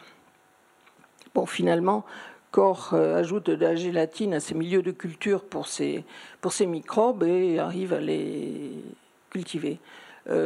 [1.34, 2.06] Bon, finalement,
[2.54, 6.06] Corps euh, ajoute de la gélatine à ces milieux de culture pour ces,
[6.39, 8.72] pour microbes et arrive à les
[9.30, 9.80] cultiver.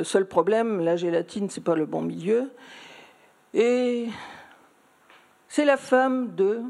[0.04, 2.50] seul problème, la gélatine, c'est pas le bon milieu.
[3.54, 4.08] Et
[5.50, 6.62] c'est la femme de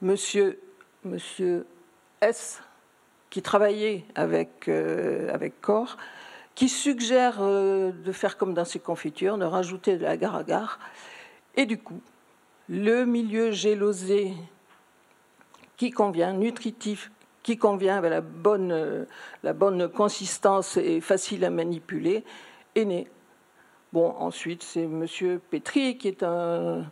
[0.00, 0.60] monsieur,
[1.04, 1.66] monsieur
[2.20, 2.62] S,
[3.30, 5.96] qui travaillait avec, euh, avec Cor,
[6.54, 10.78] qui suggère euh, de faire comme dans ses confitures, de rajouter de l'agar-agar.
[11.56, 12.02] Et du coup,
[12.68, 14.34] le milieu gélosé
[15.76, 17.10] qui convient, nutritif,
[17.42, 19.04] qui convient avec la bonne, euh,
[19.42, 22.24] la bonne consistance et facile à manipuler,
[22.74, 23.08] est né.
[23.92, 25.06] Bon, ensuite, c'est M.
[25.50, 26.84] Petri, qui est un,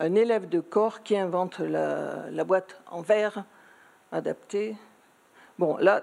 [0.00, 3.44] élève de corps, qui invente la, boîte en verre
[4.12, 4.76] adapté.
[5.58, 6.02] Bon, là,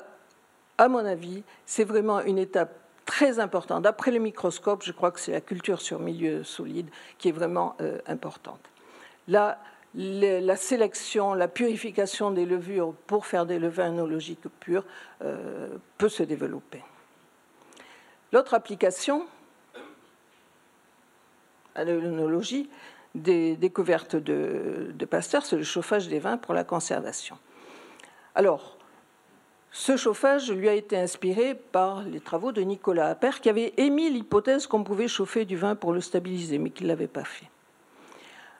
[0.77, 3.83] à mon avis, c'est vraiment une étape très importante.
[3.83, 7.75] D'après le microscope, je crois que c'est la culture sur milieu solide qui est vraiment
[7.81, 8.72] euh, importante.
[9.27, 9.57] La
[10.55, 14.85] sélection, la purification des levures pour faire des levains œnologiques purs
[15.23, 16.83] euh, peut se développer.
[18.31, 19.25] L'autre application
[21.75, 22.69] à l'œnologie
[23.15, 27.37] des découvertes de, de Pasteur, c'est le chauffage des vins pour la conservation.
[28.35, 28.77] Alors,
[29.71, 34.09] ce chauffage lui a été inspiré par les travaux de Nicolas Appert, qui avait émis
[34.09, 37.47] l'hypothèse qu'on pouvait chauffer du vin pour le stabiliser, mais qui ne l'avait pas fait.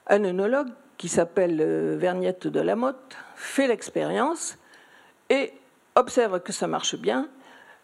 [0.08, 4.58] Un œnologue qui s'appelle euh, Verniette de la Motte fait l'expérience
[5.30, 5.54] et
[5.96, 7.30] observe que ça marche bien,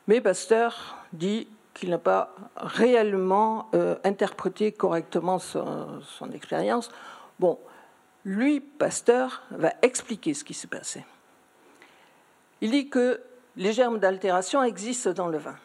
[0.08, 6.90] mais Pasteur dit qu'il n'a pas réellement euh, interprété correctement son, son expérience.
[7.40, 7.58] Bon,
[8.26, 11.06] lui, Pasteur, va expliquer ce qui s'est passé.
[12.62, 13.22] Il dit que
[13.56, 15.56] les germes d'altération existent dans le vin.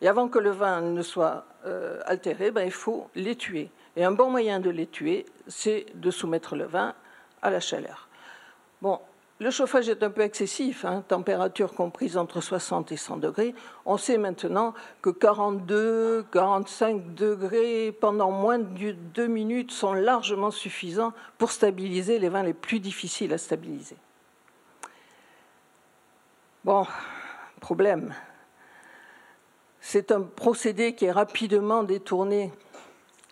[0.00, 3.70] Et avant que le vin ne soit euh, altéré, ben, il faut les tuer.
[4.00, 6.94] Et un bon moyen de les tuer, c'est de soumettre le vin
[7.42, 8.08] à la chaleur.
[8.80, 8.98] Bon,
[9.40, 13.54] le chauffage est un peu excessif, hein, température comprise entre 60 et 100 degrés.
[13.84, 21.12] On sait maintenant que 42, 45 degrés pendant moins de deux minutes sont largement suffisants
[21.36, 23.98] pour stabiliser les vins les plus difficiles à stabiliser.
[26.64, 26.86] Bon,
[27.60, 28.14] problème.
[29.82, 32.50] C'est un procédé qui est rapidement détourné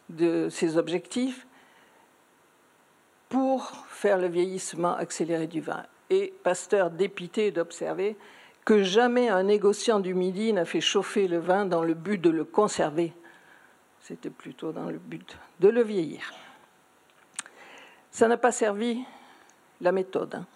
[0.08, 1.46] de ses objectifs
[3.28, 5.84] pour faire le vieillissement accéléré du vin.
[6.10, 8.16] Et Pasteur, dépité d'observer
[8.64, 12.30] que jamais un négociant du Midi n'a fait chauffer le vin dans le but de
[12.30, 13.12] le conserver.
[14.00, 16.32] C'était plutôt dans le but de le vieillir.
[18.10, 19.04] Ça n'a pas servi
[19.80, 20.34] la méthode.
[20.34, 20.46] Hein.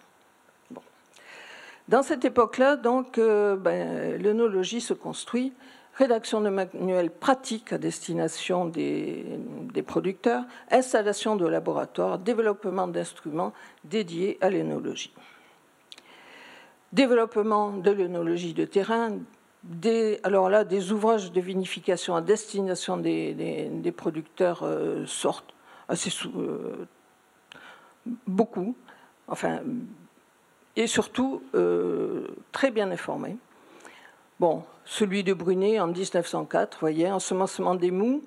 [1.87, 5.53] Dans cette époque-là, donc, euh, ben, l'œnologie se construit,
[5.95, 9.25] rédaction de manuels pratiques à destination des,
[9.85, 13.53] producteurs, installation de laboratoires, développement d'instruments
[13.83, 15.13] dédiés à l'œnologie.
[16.91, 19.17] Développement de l'œnologie de terrain,
[19.63, 25.53] des, alors là, des ouvrages de vinification à destination des, producteurs euh, sortent
[25.87, 26.85] assez euh,
[28.27, 28.75] beaucoup,
[29.27, 29.61] enfin
[30.75, 33.37] et surtout euh, très bien informé.
[34.39, 38.23] Bon, celui de Brunet en 1904, vous voyez, ensemencement des mous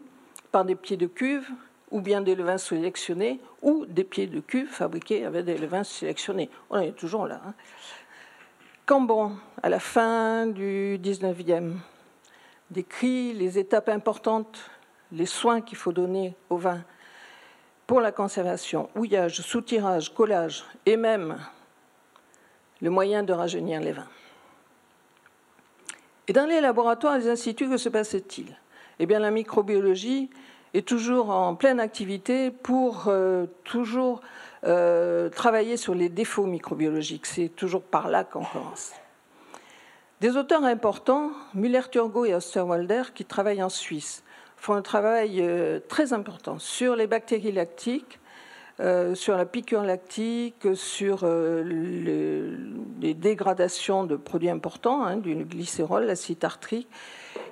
[0.52, 1.48] par des pieds de cuve,
[1.90, 6.48] ou bien des levains sélectionnés, ou des pieds de cuve fabriqués avec des levains sélectionnés.
[6.70, 7.40] On est toujours là.
[7.44, 7.54] Hein.
[8.86, 11.72] Cambon, à la fin du 19e,
[12.70, 14.70] décrit les étapes importantes,
[15.10, 16.84] les soins qu'il faut donner au vin
[17.86, 21.38] pour la conservation, houillage, soutirage, collage et même
[22.80, 24.08] le moyen de rajeunir les vins.
[26.28, 28.56] Et dans les laboratoires et les instituts, que se passe-t-il?
[28.98, 30.30] Eh bien, la microbiologie
[30.74, 34.20] est toujours en pleine activité pour euh, toujours
[34.64, 37.26] euh, travailler sur les défauts microbiologiques.
[37.26, 38.92] C'est toujours par là qu'on commence.
[40.20, 44.24] Des auteurs importants, Müller-Turgot et Osterwalder, qui travaillent en Suisse,
[44.56, 48.18] font un travail euh, très important sur les bactéries lactiques,
[49.14, 51.62] sur la piqûre lactique, sur euh,
[53.06, 56.88] les, dégradations de produits importants, hein, du glycérol, l'acide tartrique.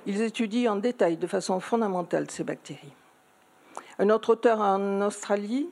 [0.05, 2.93] Ils étudient en détail, de façon fondamentale, ces bactéries.
[3.97, 5.69] Un autre auteur en Australie,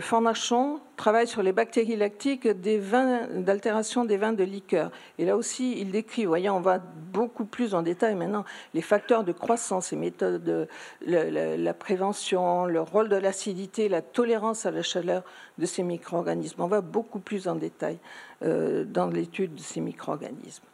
[0.00, 4.92] Fornachon travaille sur les bactéries lactiques des vins, d'altération des vins de liqueur.
[5.18, 9.24] Et là aussi, il décrit, voyez, on va beaucoup plus en détail maintenant, les facteurs
[9.24, 10.68] de croissance, les méthodes,
[11.04, 15.24] la, prévention, le rôle de l'acidité, la tolérance à la chaleur
[15.58, 16.62] de ces micro-organismes.
[16.62, 17.98] On va beaucoup plus en détail
[18.44, 20.64] euh, dans l'étude de ces micro-organismes.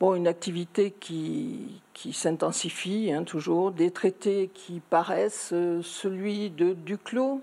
[0.00, 1.80] Bon, une activité qui,
[2.12, 7.40] s'intensifie hein, toujours, des traités qui paraissent, euh, celui de Duclos,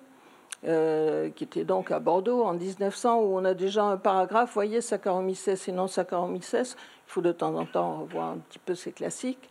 [0.67, 4.81] euh, qui était donc à Bordeaux en 1900, où on a déjà un paragraphe, voyez,
[4.81, 6.75] Saccharomyces et non Saccharomyces.
[6.75, 9.49] Il faut de temps en temps revoir un petit peu ces classiques.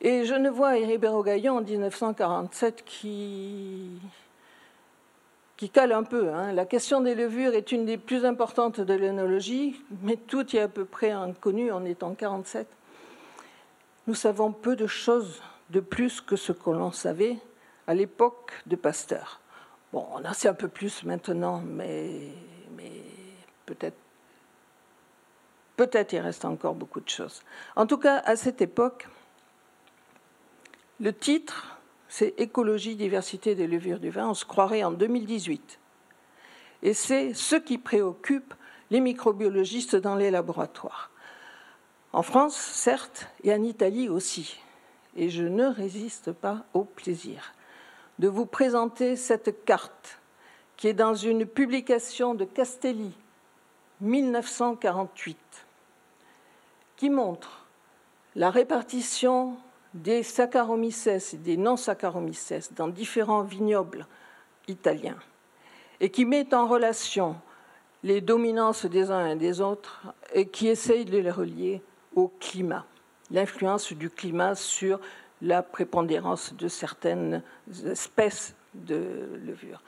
[0.00, 3.90] Et je ne vois Héribert Gaillon en 1947 qui,
[5.56, 6.32] qui cale un peu.
[6.32, 6.52] Hein.
[6.52, 10.68] La question des levures est une des plus importantes de l'œnologie, mais tout est à
[10.68, 12.66] peu près inconnu en étant 47.
[14.06, 17.36] Nous savons peu de choses de plus que ce que l'on savait
[17.86, 19.40] à l'époque de Pasteur.
[19.92, 22.28] Bon, on en sait un peu plus maintenant, mais,
[23.66, 23.96] peut-être
[25.76, 27.42] peut-être il reste encore beaucoup de choses.
[27.74, 29.08] En tout cas, à cette époque,
[31.00, 34.28] le titre, c'est Écologie, diversité des levures du vin.
[34.28, 35.78] On se croirait en 2018.
[36.82, 38.52] Et c'est ce qui préoccupe
[38.90, 41.10] les microbiologistes dans les laboratoires.
[42.12, 44.60] En France, certes, et en Italie aussi.
[45.16, 47.54] Et je ne résiste pas au plaisir
[48.20, 50.18] de vous présenter cette carte
[50.76, 53.12] qui est dans une publication de Castelli,
[54.02, 55.38] 1948,
[56.98, 57.64] qui montre
[58.36, 59.56] la répartition
[59.94, 64.06] des Saccharomyces et des non-Saccharomyces dans différents vignobles
[64.68, 65.18] italiens
[65.98, 67.36] et qui met en relation
[68.02, 70.02] les dominances des uns et des autres
[70.34, 71.80] et qui essaye de les relier
[72.14, 72.84] au climat,
[73.30, 75.00] l'influence du climat sur
[75.42, 77.42] la prépondérance de certaines
[77.86, 79.82] espèces de levures.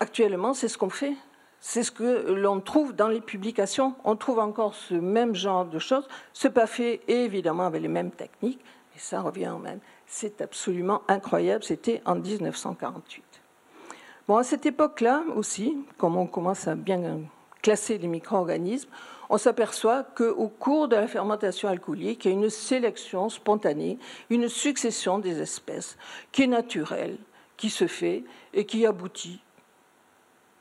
[0.00, 1.14] Actuellement, c'est ce qu'on fait.
[1.60, 3.94] C'est ce que l'on trouve dans les publications.
[4.04, 6.06] On trouve encore ce même genre de choses.
[6.32, 8.60] Ce pas fait évidemment avec les mêmes techniques,
[8.94, 9.80] et ça revient au même.
[10.06, 11.64] C'est absolument incroyable.
[11.64, 13.24] C'était en 1948.
[14.28, 17.20] Bon, à cette époque-là aussi, comme on commence à bien
[17.62, 18.90] classer les micro-organismes,
[19.30, 23.98] on s'aperçoit qu'au cours de la fermentation alcoolique, il y a une sélection spontanée,
[24.30, 25.96] une succession des espèces
[26.32, 27.18] qui est naturelle,
[27.56, 29.40] qui se fait et qui aboutit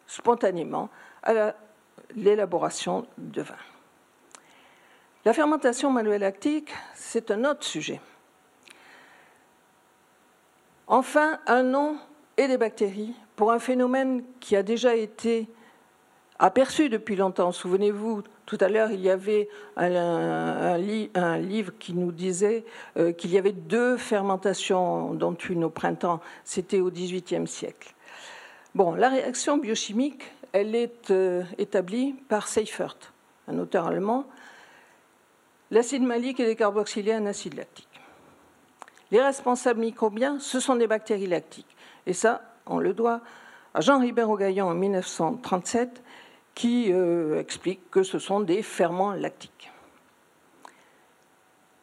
[0.07, 0.89] spontanément
[1.23, 1.53] à
[2.15, 3.55] l'élaboration de vin.
[5.25, 8.01] La fermentation malolactique, c'est un autre sujet.
[10.87, 11.97] Enfin, un nom
[12.37, 15.47] et des bactéries pour un phénomène qui a déjà été
[16.39, 17.51] aperçu depuis longtemps.
[17.51, 22.65] Souvenez-vous, tout à l'heure, il y avait un, livre qui nous disait
[22.97, 26.19] euh, qu'il y avait deux fermentations, dont une au printemps.
[26.43, 27.93] C'était au XVIIIe siècle.
[28.75, 32.97] Bon, la réaction biochimique, elle est euh, établie par Seifert,
[33.47, 34.25] un auteur allemand.
[35.71, 37.87] L'acide malique est décarboxylé en acide lactique.
[39.11, 41.75] Les responsables microbiens, ce sont des bactéries lactiques.
[42.07, 43.21] Et ça, on le doit
[43.73, 46.03] à Jean Ribéro-Gaillon en 1937
[46.55, 49.71] qui euh, explique que ce sont des ferments lactiques.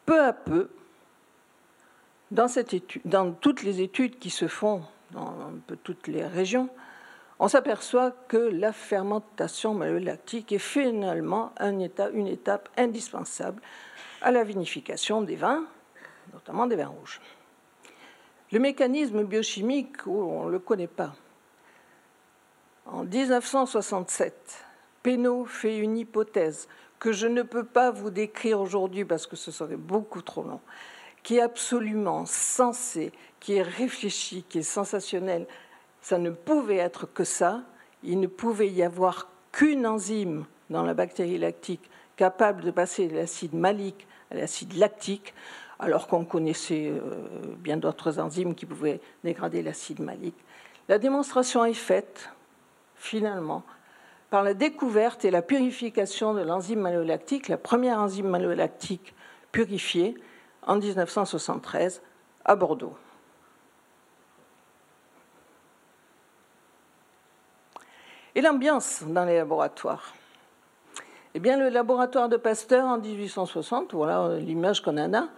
[0.07, 0.71] Peu à peu,
[2.31, 6.69] dans, toutes les études qui se font dans un peu toutes les régions,
[7.39, 13.63] on s'aperçoit que la fermentation malolactique est finalement une étape indispensable
[14.21, 15.65] à la vinification des vins,
[16.33, 17.21] notamment des vins rouges.
[18.53, 21.15] Le mécanisme biochimique, on ne le connaît pas.
[22.93, 24.65] En 1967,
[25.05, 26.67] Pénaud fait une hypothèse
[26.99, 30.61] que je ne peux pas vous décrire aujourd'hui parce que ce serait beaucoup trop long,
[31.23, 35.47] qui est absolument sensée, qui est réfléchie, qui est sensationnelle.
[36.03, 37.63] Ça ne pouvait être que ça.
[38.03, 43.15] Il ne pouvait y avoir qu'une enzyme dans la bactérie lactique capable de passer de
[43.15, 45.33] l'acide malique à l'acide lactique,
[45.79, 47.01] alors qu'on connaissait euh,
[47.59, 50.37] bien d'autres enzymes qui pouvaient dégrader l'acide malique.
[50.89, 52.31] La démonstration est faite,
[53.01, 53.65] finalement,
[54.29, 59.15] par la découverte et la purification de l'enzyme malolactique, la première enzyme malolactique
[59.51, 60.15] purifiée
[60.67, 62.03] en 1973
[62.45, 62.95] à Bordeaux.
[68.37, 70.15] Et l'ambiance dans les laboratoires
[71.33, 75.29] eh bien, le laboratoire de Pasteur en 1860, voilà l'image qu'on en a.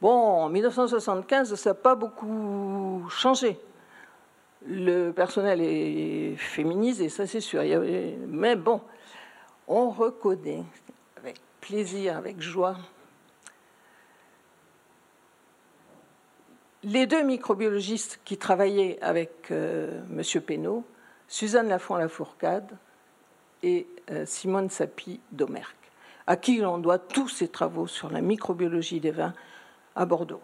[0.00, 3.60] Bon, en 1975, ça n'a pas beaucoup changé.
[4.66, 7.62] Le personnel est féminisé, ça c'est sûr.
[8.28, 8.80] Mais bon,
[9.66, 10.64] on reconnaît
[11.16, 12.76] avec plaisir, avec joie,
[16.84, 20.82] les deux microbiologistes qui travaillaient avec euh, M.
[21.28, 22.76] Suzanne Lafont-Lafourcade
[23.62, 25.76] et euh, Simone Sapi d'Omerck,
[26.26, 29.34] à qui l'on doit tous ses travaux sur la microbiologie des vins
[29.94, 30.42] à Bordeaux.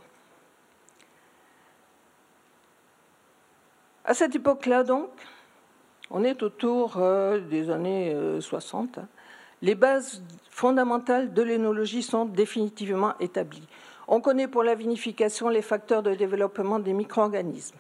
[4.08, 5.10] À cette époque-là, donc,
[6.10, 9.08] on est autour euh, des années 60, euh, hein,
[9.60, 13.68] les bases fondamentales de l'énologie sont définitivement établies.
[14.06, 17.76] On connaît pour la vinification les facteurs de développement des micro-organismes.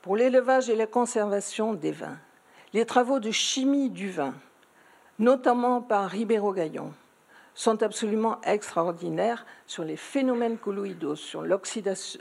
[0.00, 2.16] Pour l'élevage et la conservation des vins,
[2.72, 4.32] les travaux de chimie du vin,
[5.18, 6.94] notamment par Ribeiro Gaillon,
[7.58, 11.44] sont absolument extraordinaires sur les phénomènes colloïdaux, sur,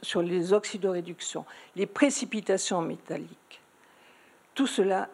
[0.01, 3.61] sur les oxydoréductions, les précipitations métalliques.
[4.55, 5.09] Tout cela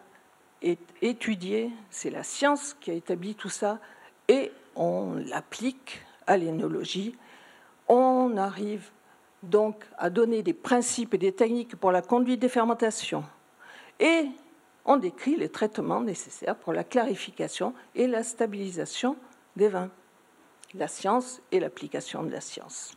[0.62, 3.80] est étudié, c'est la science qui a établi tout ça,
[4.26, 7.14] et on l'applique à l'énologie.
[7.86, 8.88] On arrive
[9.42, 13.24] donc à donner des principes et des techniques pour la conduite des fermentations.
[14.00, 14.28] Et
[14.86, 19.18] on décrit les traitements nécessaires pour la clarification et la stabilisation
[19.54, 19.90] des vins.
[20.74, 22.96] La science et l'application de la science.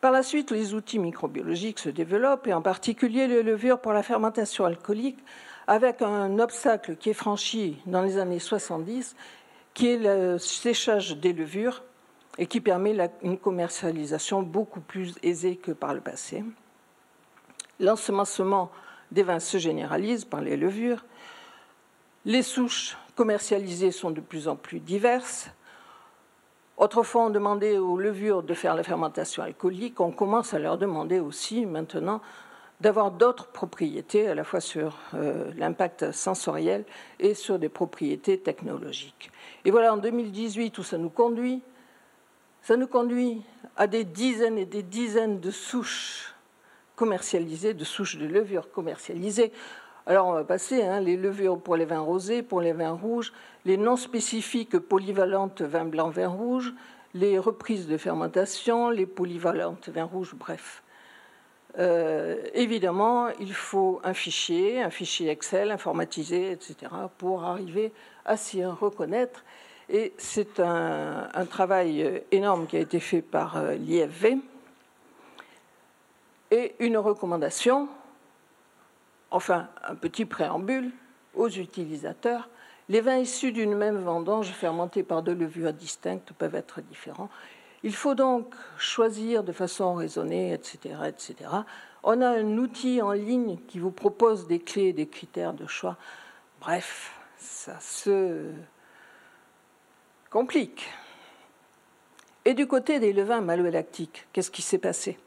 [0.00, 4.02] Par la suite, les outils microbiologiques se développent, et en particulier les levures pour la
[4.02, 5.18] fermentation alcoolique,
[5.66, 9.14] avec un obstacle qui est franchi dans les années 70,
[9.74, 11.84] qui est le séchage des levures
[12.38, 16.42] et qui permet une commercialisation beaucoup plus aisée que par le passé.
[17.78, 18.70] L'ensemencement
[19.10, 21.04] des vins se généralisent par les levures.
[22.24, 25.50] Les souches commercialisées sont de plus en plus diverses.
[26.80, 30.00] Autrefois, on demandait aux levures de faire la fermentation alcoolique.
[30.00, 32.22] On commence à leur demander aussi maintenant
[32.80, 36.86] d'avoir d'autres propriétés, à la fois sur euh, l'impact sensoriel
[37.18, 39.30] et sur des propriétés technologiques.
[39.66, 41.60] Et voilà, en 2018, où ça nous conduit,
[42.62, 43.42] ça nous conduit
[43.76, 46.34] à des dizaines et des dizaines de souches
[46.96, 49.52] commercialisées, de souches de levure commercialisées.
[50.06, 53.32] Alors on va passer hein, les levures pour les vins rosés, pour les vins rouges,
[53.64, 56.72] les non spécifiques polyvalentes vins blancs, vins rouges,
[57.14, 60.82] les reprises de fermentation, les polyvalentes vins rouges, bref.
[61.78, 66.74] Euh, évidemment, il faut un fichier, un fichier Excel informatisé, etc.,
[67.18, 67.92] pour arriver
[68.24, 69.44] à s'y reconnaître.
[69.88, 74.38] Et c'est un, un, travail énorme qui a été fait par euh, l'IFV
[76.50, 77.88] et une recommandation,
[79.30, 80.90] enfin un petit préambule
[81.34, 82.48] aux utilisateurs.
[82.88, 87.30] Les vins issus d'une même vendange fermentés par deux levures distinctes peuvent être différents.
[87.82, 91.50] Il faut donc choisir de façon raisonnée, etc., etc.
[92.02, 95.96] On a un outil en ligne qui vous propose des clés des critères de choix.
[96.60, 98.50] Bref, ça se
[100.30, 100.88] complique.
[102.44, 105.18] Et du côté des levains malolactiques, qu'est-ce qui s'est passé?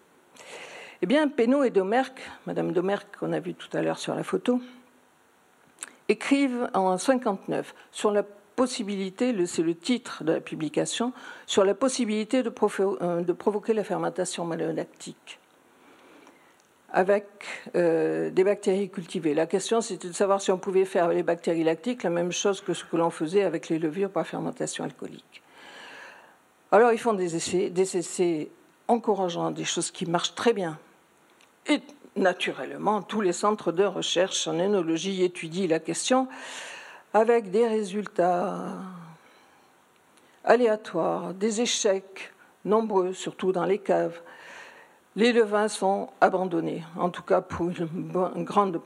[1.04, 4.24] Eh bien, Pénaud et Domerck, Madame Domerck qu'on a vu tout à l'heure sur la
[4.24, 4.62] photo,
[6.08, 11.12] écrivent en 59 sur la possibilité, c'est le titre de la publication,
[11.46, 15.40] sur la possibilité de, euh, provoquer la fermentation malolactique
[16.94, 17.26] avec
[17.76, 19.34] euh, des bactéries cultivées.
[19.34, 22.32] La question, c'était de savoir si on pouvait faire avec les bactéries lactiques la même
[22.32, 25.44] chose que ce que l'on faisait avec les levures par fermentation alcoolique.
[26.72, 28.52] Alors, ils font des essais, des essais
[28.88, 30.80] encourageants, des choses qui marchent très bien,
[31.68, 31.82] et
[32.16, 36.28] naturellement, tous les centres de recherche en énologie étudient la question
[37.14, 38.76] avec des résultats
[40.44, 42.34] aléatoires, des échecs
[42.66, 44.20] nombreux, surtout dans les caves.
[45.16, 48.82] Les levains sont abandonnés, en tout cas pour une, grande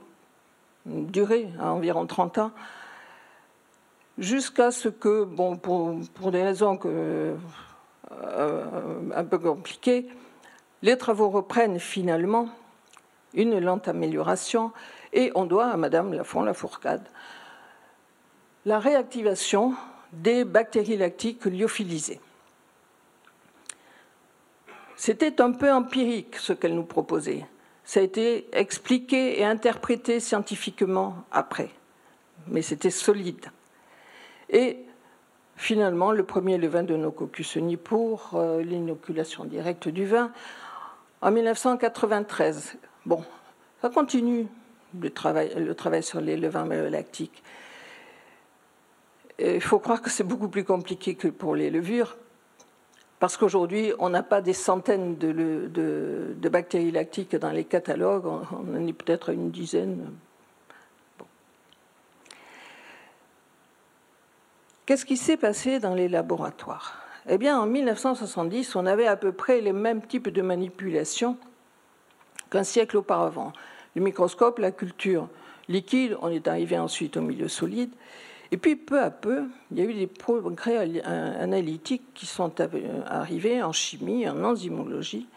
[0.86, 2.52] durée, à environ 30 ans.
[4.18, 7.36] jusqu'à ce que, bon, pour, des raisons euh,
[9.16, 10.08] un peu compliquées,
[10.82, 12.50] les travaux reprennent finalement
[13.38, 14.74] une lente amélioration
[15.14, 17.08] et on doit à Madame Lafont-Lafourcade
[18.66, 19.76] la réactivation
[20.12, 22.20] des bactéries lactiques lyophilisées.
[24.98, 27.46] C'était un peu empirique ce qu'elle nous proposait.
[27.86, 31.70] Ça a été expliqué et interprété scientifiquement après,
[32.48, 33.46] mais c'était solide.
[34.50, 34.80] Et
[35.56, 40.32] finalement, le premier levain de Nococcus pour euh, l'inoculation directe du vin
[41.22, 42.78] en 1993.
[43.08, 43.24] Bon,
[43.82, 44.48] ça continue
[45.00, 47.42] le travail, sur les levains lactiques.
[49.40, 52.18] Il faut croire que c'est beaucoup plus compliqué que pour les levures,
[53.20, 58.86] parce qu'aujourd'hui, on n'a pas des centaines de, bactéries lactiques dans les catalogues, on en
[58.86, 60.12] est peut-être une dizaine.
[64.86, 67.06] Qu'est-ce qui s'est passé dans les laboratoires?
[67.30, 71.38] Eh bien, en 1970, on avait à peu près les mêmes types de manipulations
[72.50, 73.54] qu'un siècle auparavant.
[73.96, 75.28] Le microscope, la culture
[75.68, 77.92] liquide, on est arrivé ensuite au milieu solide,
[78.52, 82.54] et puis peu à peu, il y a eu des progrès analytiques qui sont
[83.06, 85.28] arrivés en chimie, en enzymologie,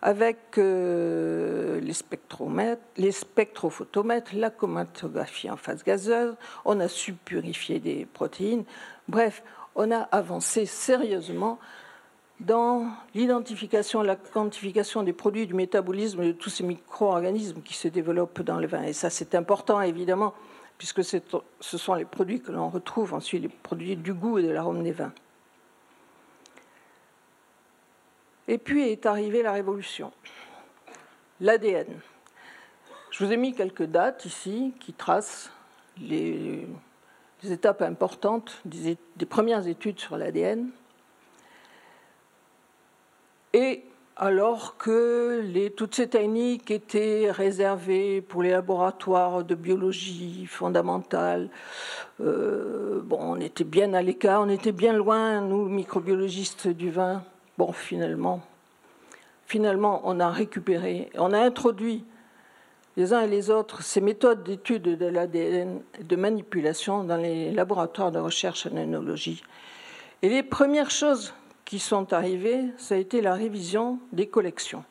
[0.00, 6.34] avec euh, les spectromètres, les spectrophotomètres, la chromatographie en phase gazeuse,
[6.64, 8.64] on a su purifier des protéines.
[9.08, 9.44] Bref,
[9.76, 11.58] on a avancé sérieusement
[12.40, 18.42] dans l'identification, la quantification des produits du métabolisme de tous ces micro-organismes qui se développent
[18.42, 18.82] dans le vin.
[18.82, 20.34] Et ça, c'est important, évidemment,
[20.78, 24.50] puisque ce sont les produits que l'on retrouve ensuite, les produits du goût et de
[24.50, 25.12] l'arôme des vins.
[28.48, 30.12] Et puis est arrivée la révolution,
[31.40, 31.86] l'ADN.
[33.10, 35.52] Je vous ai mis quelques dates ici qui tracent
[36.00, 36.66] les,
[37.44, 40.70] étapes importantes des, des premières études sur l'ADN.
[43.52, 43.84] Et
[44.16, 51.48] alors que toutes ces techniques étaient réservées pour les laboratoires de biologie fondamentale.
[52.20, 57.24] Euh, bon, on était bien à l'écart, on était bien loin, nous, microbiologistes du vin.
[57.58, 58.42] Bon, finalement,
[59.46, 62.04] finalement, on a récupéré, on a introduit
[62.96, 68.12] les uns et les autres ces méthodes d'étude de l'ADN, de manipulation dans les laboratoires
[68.12, 69.42] de recherche en œnologie.
[70.20, 71.34] Et les premières choses
[71.64, 74.84] qui sont arrivés, ça a été la révision des collections.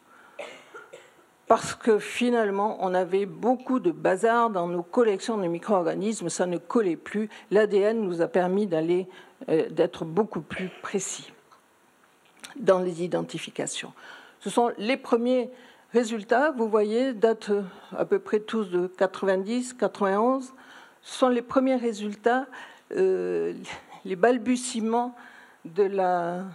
[1.47, 6.57] Parce que finalement, on avait beaucoup de bazar dans nos collections de micro-organismes, ça ne
[6.57, 7.30] collait plus.
[7.51, 9.07] L'ADN nous a permis d'aller,
[9.49, 11.34] euh, d'être beaucoup plus précis
[12.55, 13.91] dans les identifications.
[14.39, 15.49] Ce sont les premiers
[15.93, 17.51] résultats, vous voyez, datent
[17.97, 20.53] à peu près tous de 90, 91.
[21.01, 22.45] Ce sont les premiers résultats,
[22.95, 23.53] euh,
[24.05, 25.15] les balbutiements
[25.65, 26.45] de la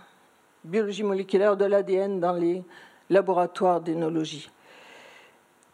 [0.66, 2.62] biologie moléculaire de l'ADN dans les
[3.08, 4.50] laboratoires d'énologie.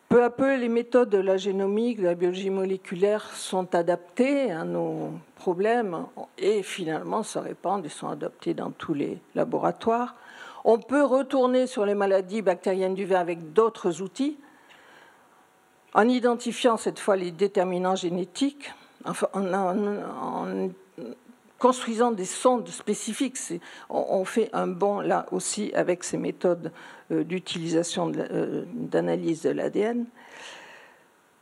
[0.09, 4.65] Peu à peu, les méthodes de la génomique, de la biologie moléculaire sont adaptées à
[4.65, 6.05] nos problèmes
[6.37, 10.15] et finalement se répandent et sont adoptées dans tous les laboratoires.
[10.65, 14.37] On peut retourner sur les maladies bactériennes du vin avec d'autres outils,
[15.95, 18.71] en identifiant cette fois les déterminants génétiques,
[19.07, 20.47] en,
[21.63, 23.39] construisant des sondes spécifiques.
[23.89, 26.73] On, fait un bond là aussi avec ces méthodes
[27.13, 30.07] euh, d'utilisation euh, d'analyse de l'ADN.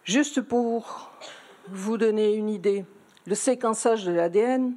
[0.05, 1.11] Juste pour
[1.71, 2.85] vous donner une idée,
[3.27, 4.75] le séquençage de l'ADN,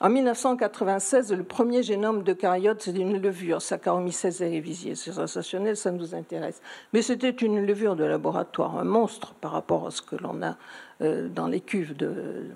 [0.00, 4.96] en 1996, le premier génome de caryote, c'était une levure, Saccharomyces cerevisiae.
[4.96, 6.62] C'est sensationnel, ça nous intéresse.
[6.94, 10.56] Mais c'était une levure de laboratoire, un monstre par rapport à ce que l'on a
[11.02, 12.46] euh, dans les cuves de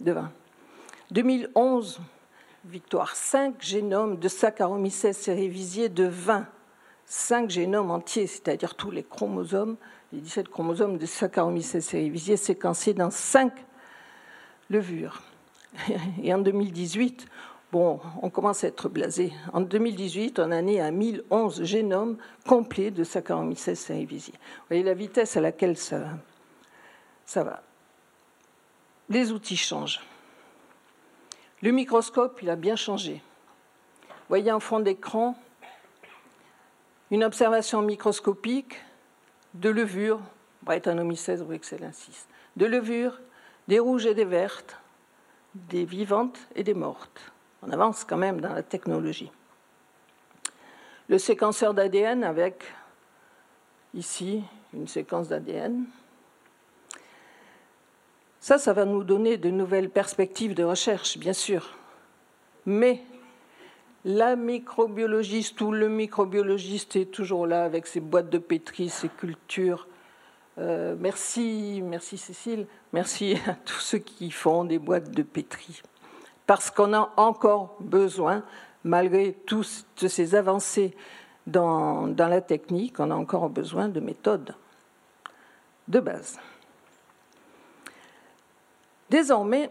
[0.00, 0.30] vin.
[1.14, 2.00] 2011,
[2.64, 6.44] victoire, 5 génomes de Saccharomyces cerevisiae de 20.
[7.06, 9.76] 5 génomes entiers, c'est-à-dire tous les chromosomes,
[10.12, 13.52] les 17 chromosomes de Saccharomyces cerevisiae séquencés dans 5
[14.70, 15.22] levures.
[16.24, 17.26] Et en 2018,
[17.70, 19.32] bon, on commence à être blasé.
[19.52, 24.32] En 2018, on en est à 1011 génomes complets de Saccharomyces cerevisiae.
[24.32, 26.00] Vous voyez la vitesse à laquelle ça,
[27.24, 27.62] ça va.
[29.08, 30.00] Les outils changent.
[31.64, 33.22] Le microscope, il a bien changé.
[34.28, 35.34] Voyez en fond d'écran
[37.10, 38.76] une observation microscopique
[39.54, 40.20] de levures,
[40.60, 41.30] Brettanomyces
[42.56, 43.18] de levures,
[43.66, 44.76] des rouges et des vertes,
[45.54, 47.32] des vivantes et des mortes.
[47.62, 49.32] On avance quand même dans la technologie.
[51.08, 52.62] Le séquenceur d'ADN avec
[53.94, 54.44] ici
[54.74, 55.86] une séquence d'ADN
[58.44, 61.78] Ça, ça va nous donner de nouvelles perspectives de recherche, bien sûr.
[62.66, 63.00] Mais
[64.04, 69.88] la microbiologiste ou le microbiologiste est toujours là avec ses boîtes de pétri, ses cultures.
[70.58, 75.80] Euh, merci, merci Cécile, merci à tous ceux qui font des boîtes de pétri.
[76.46, 78.42] Parce qu'on a encore besoin,
[78.84, 80.94] malgré toutes ces avancées
[81.46, 84.54] dans, dans la technique, on a encore besoin de méthodes
[85.88, 86.38] de base.
[89.14, 89.70] Désormais,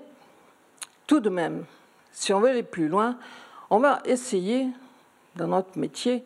[1.05, 1.65] tout de même,
[2.13, 3.17] si on veut aller plus loin,
[3.69, 4.69] on va essayer,
[5.35, 6.23] dans notre métier,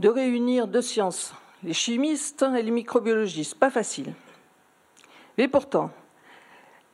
[0.00, 3.54] de réunir deux sciences, les chimistes et les microbiologistes.
[3.54, 4.12] Pas facile.
[5.38, 5.92] Mais pourtant,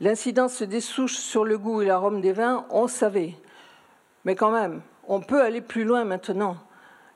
[0.00, 3.34] l'incidence des souches sur le goût et l'arôme des vins, on savait.
[4.26, 6.58] Mais quand même, on peut aller plus loin maintenant.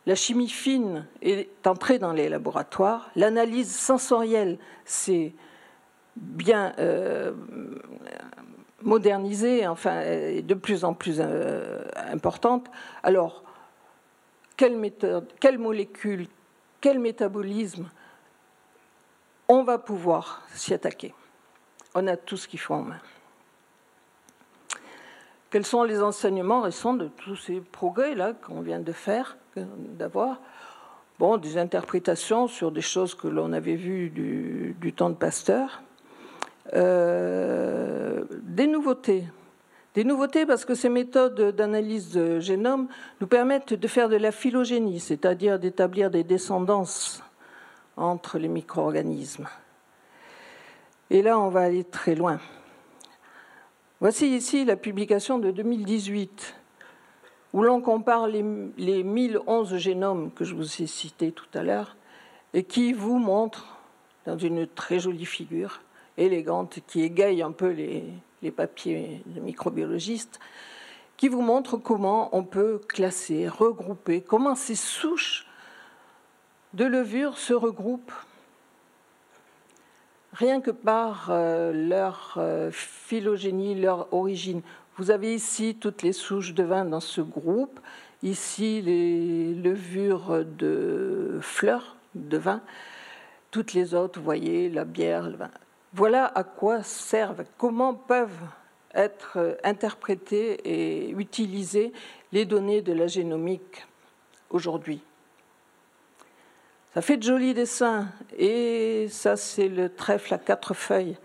[0.07, 3.11] La chimie fine est entrée dans les laboratoires.
[3.15, 4.57] L'analyse sensorielle
[4.87, 5.35] s'est
[6.17, 7.33] bien euh,
[8.83, 12.71] modernisée, enfin, de plus en plus euh, importante.
[13.03, 13.43] Alors,
[14.57, 16.27] quelle méthode, quelle molécule,
[16.81, 17.89] quel métabolisme
[19.49, 21.15] on va pouvoir s'y attaquer?
[21.95, 23.01] On a tout ce qu'il faut en main.
[25.51, 30.41] Quels sont les enseignements récents de tous ces progrès-là qu'on vient de faire, d'avoir?
[31.19, 35.83] Bon, des interprétations sur des choses que l'on avait vues du, temps de Pasteur.
[36.75, 39.25] Euh, des nouveautés.
[39.95, 42.89] Des nouveautés parce que ces méthodes d'analyse de génome
[43.21, 47.23] nous permettent de faire de la phylogénie, c'est-à-dire d'établir des descendances
[47.97, 49.49] entre les micro-organismes.
[51.09, 52.41] Et là, on va aller très loin.
[54.01, 56.55] Voici ici la publication de 2018,
[57.55, 61.97] où l'on compare les, 1011 génomes que je vous ai cités tout à l'heure,
[62.53, 63.79] et qui vous montre,
[64.27, 65.81] dans une très jolie figure,
[66.19, 68.05] élégante, qui égaye un peu les,
[68.51, 70.39] papiers de microbiologistes,
[71.17, 75.47] qui vous montre comment on peut classer, regrouper, comment ces souches
[76.75, 78.13] de levure se regroupent
[80.37, 84.61] rien que par euh, leur euh, phylogénie, leur origine.
[84.97, 87.81] Vous avez ici toutes les souches de vin dans ce groupe,
[88.23, 92.61] ici les levures de fleurs de vin,
[93.51, 95.51] toutes les autres, vous voyez, la bière, le vin.
[95.97, 98.31] Voilà à quoi servent, comment peuvent
[98.95, 101.91] être interprétées et utilisées
[102.33, 103.87] les données de la génomique
[104.51, 105.01] aujourd'hui.
[106.93, 108.09] Ça fait de jolis dessins.
[108.37, 111.17] Et ça, c'est le trèfle à quatre feuilles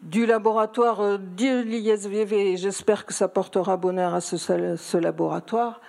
[0.00, 2.56] du laboratoire d'ISVV.
[2.56, 5.82] J'espère que ça portera bonheur à ce laboratoire.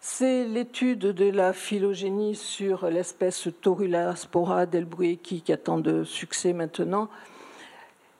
[0.00, 6.52] C'est l'étude de la phylogénie sur l'espèce Torula spora delbrueckii qui a tant de succès
[6.52, 7.08] maintenant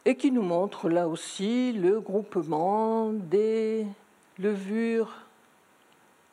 [0.05, 3.87] et qui nous montre là aussi le groupement des
[4.41, 5.15] levures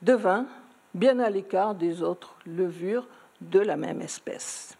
[0.01, 0.47] de vin
[0.95, 3.07] bien à l'écart des autres levures
[3.39, 4.75] de la même espèce.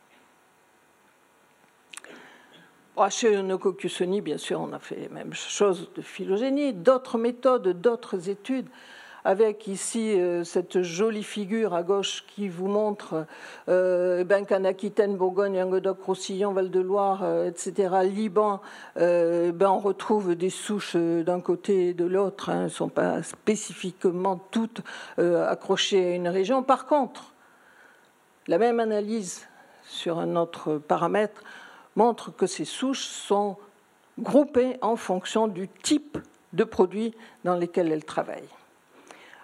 [3.09, 8.29] Chez Nococcusoni, bien sûr, on a fait les mêmes choses de phylogénie, d'autres méthodes, d'autres
[8.29, 8.67] études,
[9.25, 13.25] avec ici euh, cette jolie figure à gauche qui vous montre
[13.67, 18.61] euh, ben, qu'en Aquitaine, Bourgogne, Languedoc-Roussillon, Val-de-Loire, euh, etc., Liban,
[18.95, 22.49] ben, on retrouve des souches d'un côté et de l'autre.
[22.49, 24.81] Hein, elles ne sont pas spécifiquement toutes
[25.17, 26.61] accrochées à une région.
[26.61, 27.33] Par contre,
[28.47, 29.47] la même analyse
[29.87, 31.43] sur un autre paramètre
[31.95, 33.57] montre que ces souches sont
[34.19, 36.19] groupées en fonction du type
[36.53, 38.43] de produit dans lesquels elles travaillent.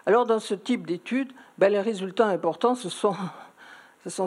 [0.06, 3.16] Alors dans ce type d'études, ben, les résultats importants, ce sont,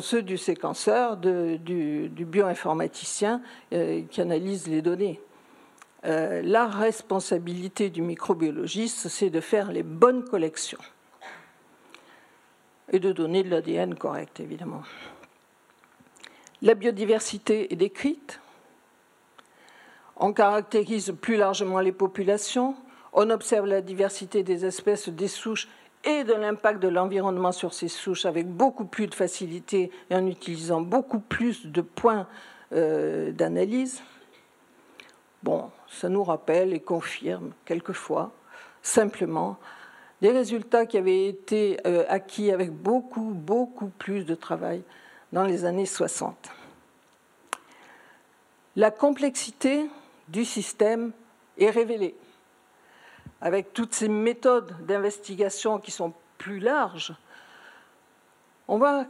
[0.00, 5.20] ceux du séquenceur, du, bioinformaticien euh, qui analyse les données.
[6.04, 10.78] Euh, la responsabilité du microbiologiste, c'est de faire les bonnes collections
[12.92, 14.82] et de donner de l'ADN correct, évidemment.
[16.62, 18.40] La biodiversité est décrite.
[20.16, 22.76] On caractérise plus largement les populations.
[23.16, 25.68] On observe la diversité des espèces, des souches
[26.02, 30.26] et de l'impact de l'environnement sur ces souches avec beaucoup plus de facilité et en
[30.26, 32.26] utilisant beaucoup plus de points
[32.72, 34.02] euh, d'analyse.
[35.44, 38.32] Bon, ça nous rappelle et confirme quelquefois
[38.82, 39.58] simplement
[40.20, 44.82] des résultats qui avaient été euh, acquis avec beaucoup, beaucoup plus de travail
[45.32, 46.34] dans les années 60.
[48.74, 49.88] La complexité
[50.28, 51.12] du système
[51.58, 52.16] est révélée
[53.40, 57.14] avec toutes ces méthodes d'investigation qui sont plus larges.
[58.68, 59.06] On voit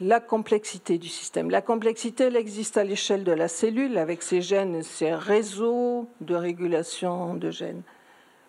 [0.00, 1.50] la complexité du système.
[1.50, 6.34] La complexité, elle existe à l'échelle de la cellule avec ses gènes, ses réseaux de
[6.34, 7.82] régulation de gènes,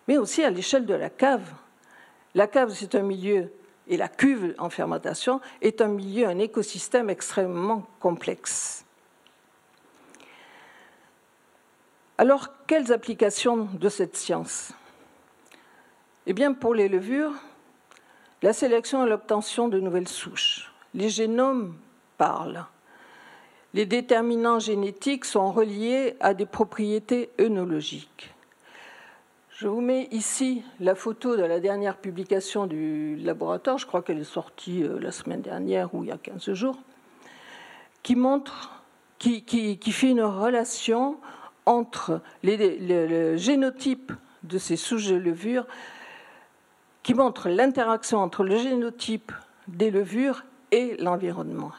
[0.08, 1.48] mais aussi à l'échelle de la cave.
[2.34, 3.52] La cave, c'est un milieu,
[3.88, 8.84] et la cuve en fermentation est un milieu, un écosystème extrêmement complexe.
[12.18, 14.72] Alors, quelles applications de cette science?
[16.28, 17.32] Eh bien, pour les levures,
[18.42, 20.72] la sélection et l'obtention de nouvelles souches.
[20.92, 21.76] Les génomes
[22.18, 22.64] parlent.
[23.74, 28.34] Les déterminants génétiques sont reliés à des propriétés œnologiques.
[29.50, 34.18] Je vous mets ici la photo de la dernière publication du laboratoire, je crois qu'elle
[34.18, 36.78] est sortie euh, la semaine dernière ou il y a 15 jours,
[38.02, 38.82] qui montre,
[39.18, 41.18] qui, qui fait une relation
[41.64, 44.12] entre le génotype
[44.42, 45.66] de ces souches de levure
[47.06, 49.30] qui montre l'interaction entre le génotype
[49.68, 50.42] des levures
[50.72, 51.70] et l'environnement.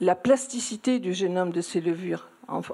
[0.00, 2.28] La plasticité du génome de ces levures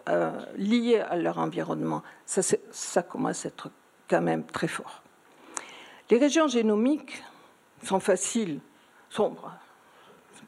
[0.08, 3.68] euh, liées à leur environnement, ça, ça commence à être
[4.08, 5.02] quand même très fort.
[6.08, 7.22] Les régions génomiques
[7.84, 8.60] sont faciles,
[9.10, 9.52] sombres,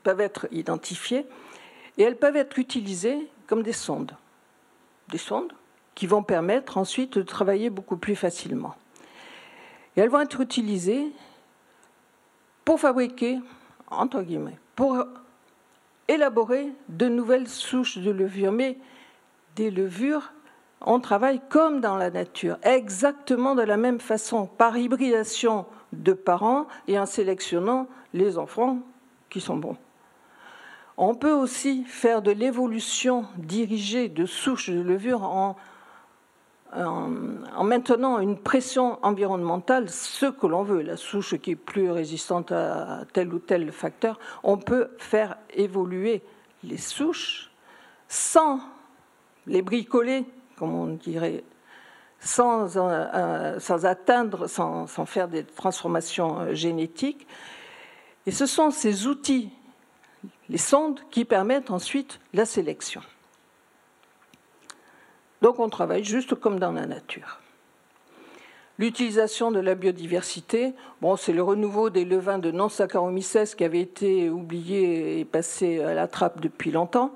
[0.02, 1.26] peuvent être identifiées
[1.98, 4.16] et elles peuvent être utilisées comme des sondes
[5.10, 5.52] des sondes
[5.94, 8.74] qui vont permettre ensuite de travailler beaucoup plus facilement.
[9.96, 11.12] Et elles vont être utilisées
[12.64, 13.38] pour fabriquer,
[13.88, 15.04] entre guillemets, pour
[16.08, 18.52] élaborer de nouvelles souches de levures.
[18.52, 18.78] Mais
[19.56, 20.32] des levures,
[20.80, 26.66] on travaille comme dans la nature, exactement de la même façon, par hybridation de parents
[26.88, 28.78] et en sélectionnant les enfants
[29.30, 29.76] qui sont bons.
[30.96, 35.56] On peut aussi faire de l'évolution dirigée de souches de levure en,
[36.72, 43.04] maintenant une pression environnementale, ce que l'on veut, la souche qui est plus résistante à
[43.12, 44.18] tel ou tel facteur.
[44.42, 46.22] On peut faire évoluer
[46.64, 47.50] les souches
[48.08, 48.60] sans
[49.46, 50.24] les bricoler,
[50.56, 51.44] comme on dirait,
[52.20, 57.26] sans, euh, sans atteindre, sans, sans, faire des transformations euh, génétiques.
[58.26, 59.50] Et ce sont ces outils
[60.48, 63.02] les sondes qui permettent ensuite la sélection.
[65.42, 67.40] Donc on travaille juste comme dans la nature.
[68.78, 70.72] L'utilisation de la biodiversité,
[71.02, 75.94] bon, c'est le renouveau des levains de non-Saccharomyces qui avait été oublié et passé à
[75.94, 77.12] la trappe depuis longtemps.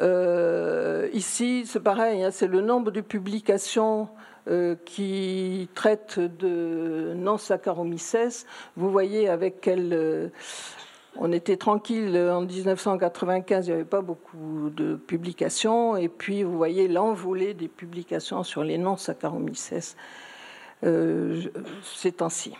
[0.00, 4.08] Euh, ici, c'est pareil, hein, c'est le nombre de publications
[4.48, 8.46] euh, qui traitent de non-Saccharomyces.
[8.76, 10.28] Vous voyez avec quelle euh,
[11.16, 15.96] on était tranquille en 1995, il n'y avait pas beaucoup de publications.
[15.96, 19.96] Et puis, vous voyez l'envolée des publications sur les noms Saccharomyces
[20.84, 21.42] euh,
[21.82, 22.54] ces temps-ci.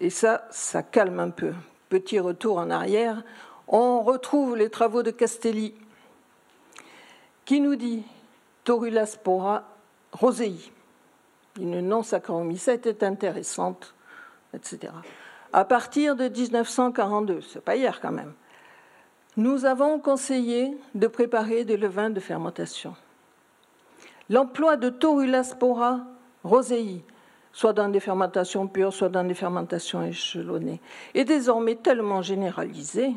[0.00, 1.54] Et ça, ça calme un peu.
[1.88, 3.22] Petit retour en arrière.
[3.68, 5.74] On retrouve les travaux de Castelli
[7.44, 8.02] qui nous dit
[8.64, 9.64] Torula spora
[10.12, 10.56] rosei.
[11.58, 13.94] Une non-saccharomycète est intéressante,
[14.52, 14.92] etc
[15.54, 18.32] à partir de 1942, c'est pas hier quand même,
[19.36, 22.96] nous avons conseillé de préparer des levains de fermentation.
[24.28, 26.00] L'emploi de Torula spora
[26.42, 27.04] rosei,
[27.52, 30.80] soit dans des fermentations pures, soit dans des fermentations échelonnées,
[31.14, 33.12] est désormais tellement généralisé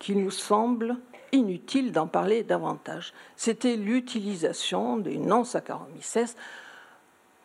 [0.00, 0.96] qu'il nous semble
[1.30, 3.14] inutile d'en parler davantage.
[3.36, 6.34] C'était l'utilisation des non-saccharomyces.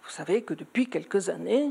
[0.04, 1.70] Vous savez que depuis quelques années,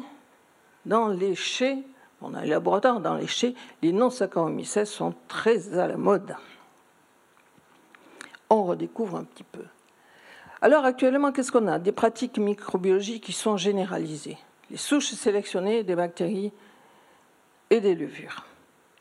[0.86, 1.82] dans les chais
[2.22, 6.36] on a un laboratoire dans les chais, les non-saccharomyces sont très à la mode.
[8.50, 9.64] On redécouvre un petit peu.
[10.62, 11.78] Alors actuellement, qu'est-ce qu'on a?
[11.78, 14.38] Des pratiques microbiologiques qui sont généralisées.
[14.70, 16.52] Les souches sélectionnées des bactéries
[17.70, 18.44] et des levures.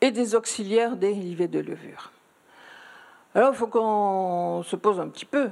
[0.00, 2.12] Et des auxiliaires dérivés de levures.
[3.34, 5.50] Alors il faut qu'on se pose un petit peu.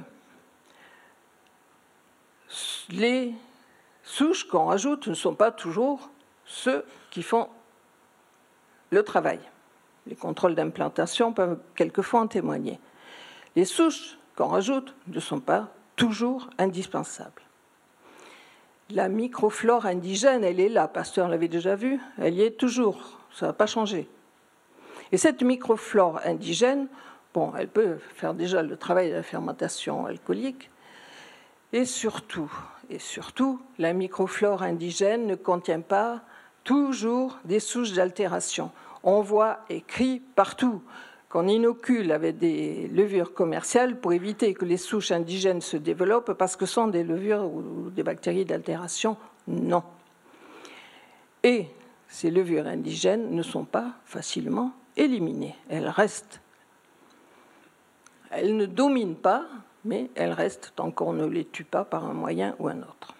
[2.89, 3.33] Les
[4.03, 6.09] souches qu'on rajoute ne sont pas toujours
[6.45, 7.47] ceux qui font
[8.89, 9.39] le travail.
[10.07, 12.79] Les contrôles d'implantation peuvent quelquefois en témoigner.
[13.55, 17.41] Les souches qu'on rajoute ne sont pas toujours indispensables.
[18.89, 23.47] La microflore indigène, elle est là, Pasteur l'avait déjà vu, elle y est toujours, ça
[23.47, 24.09] n'a pas changé.
[25.11, 26.87] Et cette microflore indigène,
[27.33, 30.71] bon, elle peut faire déjà le travail de la fermentation alcoolique,
[31.71, 32.51] et surtout,
[32.89, 36.21] et surtout, la microflore indigène ne contient pas
[36.69, 38.69] toujours des souches d'altération.
[39.01, 40.83] On voit écrit partout
[41.27, 46.55] qu'on inocule avec des levures commerciales pour éviter que les souches indigènes se développent parce
[46.55, 49.17] que sont des levures ou des bactéries d'altération.
[49.47, 49.81] Non.
[51.41, 51.65] Et
[52.07, 55.55] ces levures indigènes ne sont pas facilement éliminées.
[55.69, 56.39] Elles restent.
[58.29, 59.47] Elles ne dominent pas,
[59.85, 63.15] mais elles restent tant qu'on ne les tue pas par un moyen ou un autre.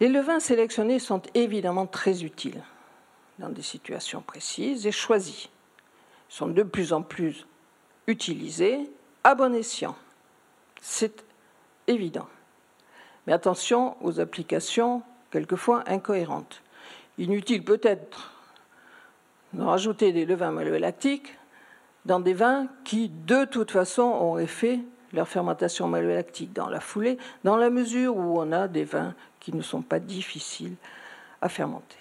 [0.00, 2.62] Les levains sélectionnés sont évidemment très utiles
[3.38, 5.44] dans des situations précises et choisis.
[5.44, 7.46] Ils sont de plus en plus
[8.06, 8.90] utilisés
[9.24, 9.94] à bon escient.
[10.80, 11.22] C'est
[11.86, 12.26] évident.
[13.26, 16.62] Mais attention aux applications quelquefois incohérentes.
[17.18, 18.32] Inutile peut-être
[19.52, 21.36] de rajouter des levains malolactiques
[22.06, 24.80] dans des vins qui, de toute façon, auraient fait
[25.12, 29.54] leur fermentation malolactique dans la foulée, dans la mesure où on a des vins qui
[29.54, 30.76] ne sont pas difficiles
[31.40, 31.96] à fermenter.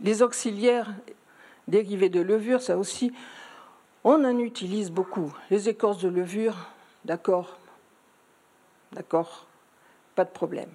[0.00, 0.92] Les auxiliaires
[1.66, 3.12] dérivés de levure, ça aussi,
[4.04, 5.34] on en utilise beaucoup.
[5.50, 6.68] Les écorces de levure,
[7.04, 7.58] d'accord,
[8.92, 9.46] d'accord,
[10.14, 10.70] pas de problème.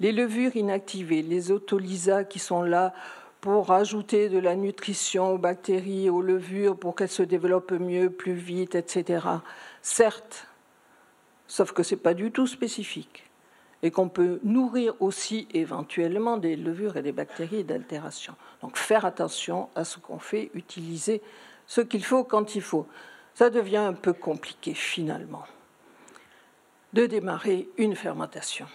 [0.00, 2.92] Les levures inactivées, les autolysats qui sont là
[3.40, 8.34] pour ajouter de la nutrition aux bactéries, aux levures, pour qu'elles se développent mieux, plus
[8.34, 9.26] vite, etc.
[9.82, 10.46] Certes,
[11.48, 13.24] sauf que ce n'est pas du tout spécifique
[13.82, 18.34] et qu'on peut nourrir aussi éventuellement des levures et des bactéries d'altération.
[18.62, 21.20] Donc faire attention à ce qu'on fait, utiliser
[21.66, 22.86] ce qu'il faut quand il faut.
[23.34, 25.44] Ça devient un peu compliqué finalement
[26.92, 28.66] de démarrer une fermentation.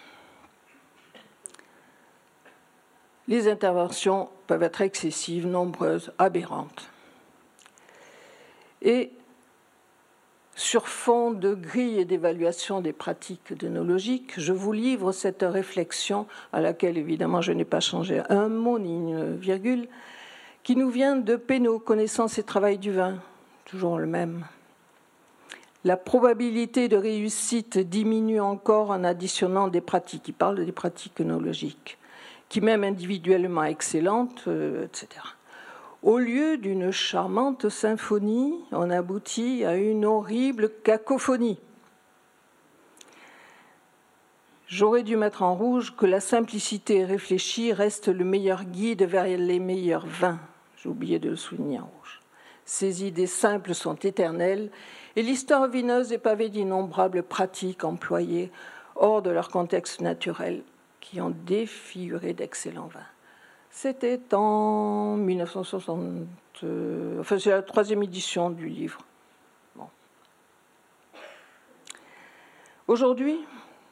[3.28, 6.90] Les interventions peuvent être excessives, nombreuses, aberrantes.
[8.82, 9.12] Et
[10.58, 16.62] sur fond de grille et d'évaluation des pratiques dœnologiques, je vous livre cette réflexion à
[16.62, 19.88] laquelle évidemment je n'ai pas changé un mot ni une virgule,
[20.64, 23.20] qui nous vient de Pénaud, Connaissance et Travail du vin,
[23.66, 24.46] toujours le même.
[25.86, 30.28] La probabilité de réussite diminue encore en additionnant des pratiques.
[30.28, 32.00] Il parle des pratiques œnologiques,
[32.50, 35.22] qui même individuellement excellentes, euh, etc.
[36.04, 41.60] Au lieu d'une charmante symphonie, on aboutit à une horrible cacophonie.
[44.68, 49.60] J'aurais dû mettre en rouge que la simplicité réfléchie reste le meilleur guide vers les
[49.60, 50.40] meilleurs vins.
[50.76, 52.22] J'ai oublié de le souligner en rouge.
[52.66, 54.70] Ces idées simples sont éternelles
[55.16, 58.52] et l'histoire vineuse est pavée d'innombrables pratiques employées
[58.96, 60.64] hors de leur contexte naturel
[61.00, 63.00] qui ont défiguré d'excellents vins.
[63.80, 66.26] C'était en 1960,
[66.64, 68.98] euh, enfin c'est la troisième édition du livre.
[72.88, 73.38] Aujourd'hui,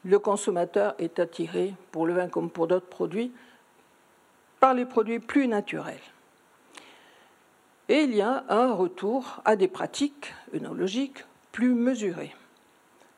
[0.04, 3.30] le consommateur est attiré, pour le vin comme pour d'autres produits,
[4.58, 6.00] par les produits plus naturels.
[7.88, 12.34] Et il y a un retour à des pratiques œnologiques plus mesurées.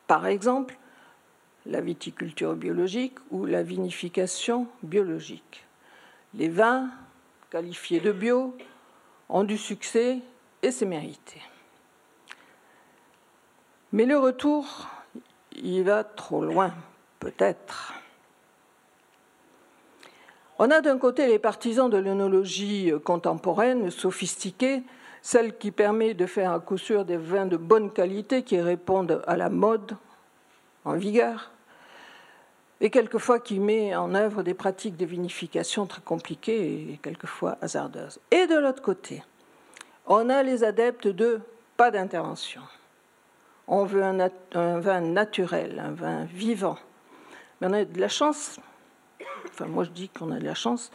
[0.07, 0.77] Par exemple,
[1.65, 5.65] la viticulture biologique ou la vinification biologique.
[6.35, 6.91] Les vins
[7.51, 8.57] qualifiés de bio
[9.29, 10.19] ont du succès
[10.63, 11.41] et c'est mérité.
[13.93, 14.89] Mais le retour,
[15.53, 16.75] il va trop loin,
[17.21, 17.95] peut-être.
[20.59, 24.83] On a d'un côté les partisans de l'œnologie contemporaine, sophistiquée,
[25.23, 29.23] celle qui permet de faire à coup sûr des vins de bonne qualité qui répondent
[29.27, 29.97] à la mode
[30.85, 31.53] en vigueur,
[32.81, 38.21] et quelquefois qui met en œuvre des pratiques de vinification très compliquées et quelquefois hasardeuses.
[38.31, 39.23] Et de l'autre côté,
[40.07, 41.41] on a les adeptes de
[41.77, 42.63] pas d'intervention.
[43.67, 46.79] On veut un, vin naturel, un vin vivant.
[47.61, 48.59] Mais on a de la chance,
[49.49, 50.91] enfin moi je dis qu'on a de la chance,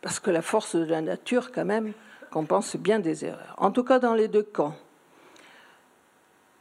[0.00, 1.92] parce que la force de la nature quand même
[2.30, 3.54] compense bien des erreurs.
[3.58, 4.76] En tout cas dans les deux camps.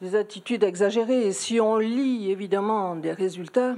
[0.01, 3.75] Des attitudes exagérées, et si on lit évidemment des résultats,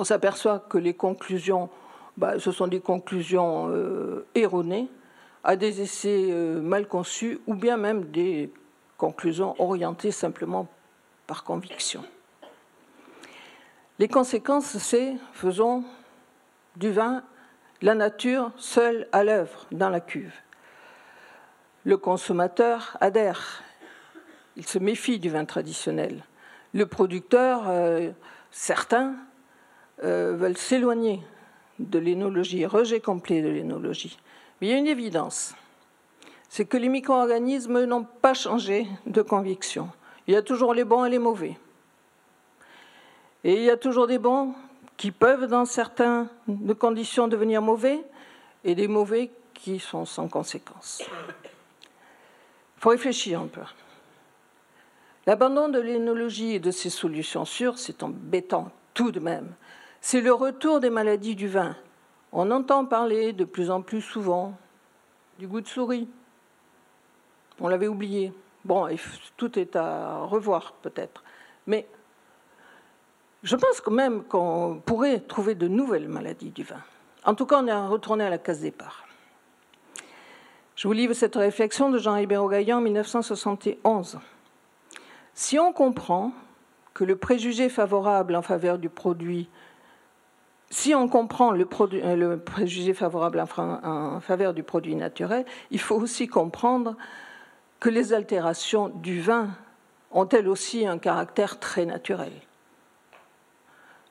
[0.00, 1.68] on s'aperçoit que les conclusions,
[2.16, 4.88] bah, ce sont des conclusions euh, erronées,
[5.44, 8.50] à des essais euh, mal conçus, ou bien même des
[8.96, 10.68] conclusions orientées simplement
[11.26, 12.02] par conviction.
[13.98, 15.84] Les conséquences, c'est faisons
[16.76, 17.22] du vin
[17.82, 20.32] la nature seule à l'œuvre dans la cuve.
[21.84, 23.62] Le consommateur adhère,
[24.56, 26.24] il se méfie du vin traditionnel.
[26.72, 28.10] Le producteur, euh,
[28.50, 29.14] certains,
[30.02, 31.22] euh, veulent s'éloigner
[31.78, 34.18] de l'énologie, rejet complet de l'énologie.
[34.60, 35.54] Mais il y a une évidence,
[36.48, 39.88] c'est que les micro-organismes n'ont pas changé de conviction.
[40.26, 41.56] Il y a toujours les bons et les mauvais.
[43.44, 44.54] Et il y a toujours des bons
[44.96, 46.28] qui peuvent, dans certaines
[46.78, 48.00] conditions, devenir mauvais,
[48.64, 51.02] et des mauvais qui sont sans conséquence.
[52.76, 53.62] Il faut réfléchir un peu.
[55.26, 59.54] L'abandon de l'énologie et de ses solutions sûres, c'est embêtant tout de même
[60.00, 61.76] c'est le retour des maladies du vin
[62.32, 64.56] On entend parler de plus en plus souvent
[65.38, 66.08] du goût de souris.
[67.60, 68.32] On l'avait oublié.
[68.64, 68.88] Bon,
[69.36, 71.22] tout est à revoir peut-être.
[71.66, 71.86] Mais
[73.42, 76.82] je pense quand même qu'on pourrait trouver de nouvelles maladies du vin.
[77.24, 79.06] En tout cas, on est retourné à la case départ.
[80.76, 84.18] Je vous livre cette réflexion de Jean Ribéro Gaillan en 1971.
[85.34, 86.32] Si on comprend
[86.94, 89.48] que le préjugé favorable en faveur du produit,
[90.70, 96.28] si on comprend le, euh, préjugé favorable en faveur du produit naturel, il faut aussi
[96.28, 96.96] comprendre
[97.80, 99.48] que les altérations du vin
[100.12, 102.32] ont elles aussi un caractère très naturel.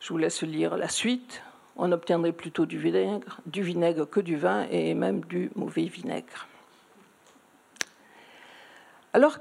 [0.01, 1.41] Je vous laisse lire la suite.
[1.78, 6.47] On obtiendrait plutôt du vinaigre, du vinaigre que du vin et même du mauvais vinaigre.
[9.14, 9.38] Alors,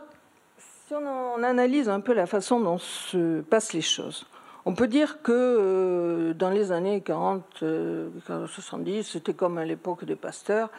[0.59, 4.27] si on analyse un peu la façon dont se passent les choses,
[4.65, 7.65] on peut dire que euh, dans les années 40,
[8.47, 10.71] 70, euh, c'était comme à l'époque des pasteurs,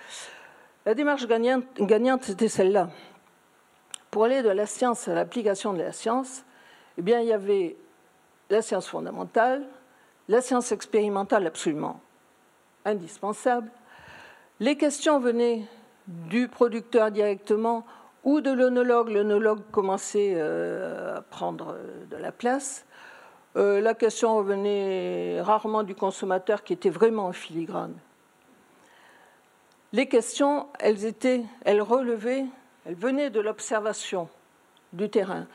[0.85, 2.89] la démarche gagnante, c'était celle-là.
[4.11, 6.43] Pour aller de la science à l'application de la science,
[6.97, 7.75] eh bien, il y avait
[8.49, 9.63] la science fondamentale,
[10.27, 11.99] la science expérimentale absolument
[12.85, 13.69] indispensable.
[14.59, 15.63] Les questions venaient
[16.07, 17.85] du producteur directement
[18.23, 19.09] ou de l'onologue.
[19.09, 21.77] L'onologue commençait euh, à prendre
[22.09, 22.85] de la place.
[23.55, 27.95] Euh, la question revenait rarement du consommateur qui était vraiment en filigrane.
[29.91, 32.45] Les questions, elles étaient, elles relevaient,
[32.85, 34.29] elles venaient de l'observation
[34.93, 35.47] du terrain,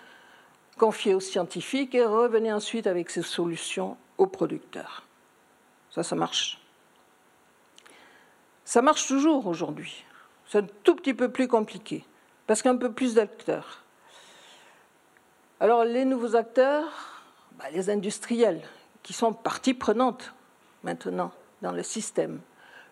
[0.77, 5.05] confiées aux scientifiques et revenaient ensuite avec ces solutions aux producteurs.
[5.91, 6.61] Ça, ça marche.
[8.65, 10.05] Ça marche toujours aujourd'hui.
[10.47, 12.05] C'est un tout petit peu plus compliqué
[12.47, 13.83] parce qu'un peu plus d'acteurs.
[15.61, 17.04] Alors les nouveaux acteurs,
[17.59, 18.63] bah, les industriels,
[19.03, 20.35] qui sont partie prenante
[20.83, 21.33] maintenant
[21.63, 22.41] dans le système,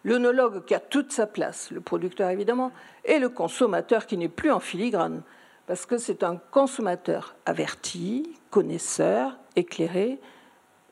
[0.05, 2.73] l'œnologue qui a toute sa place, le producteur évidemment,
[3.05, 5.23] et le consommateur qui n'est plus en filigrane,
[5.67, 10.19] parce que c'est un consommateur averti, connaisseur, éclairé,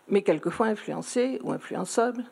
[0.08, 2.24] mais quelquefois influencé ou influençable.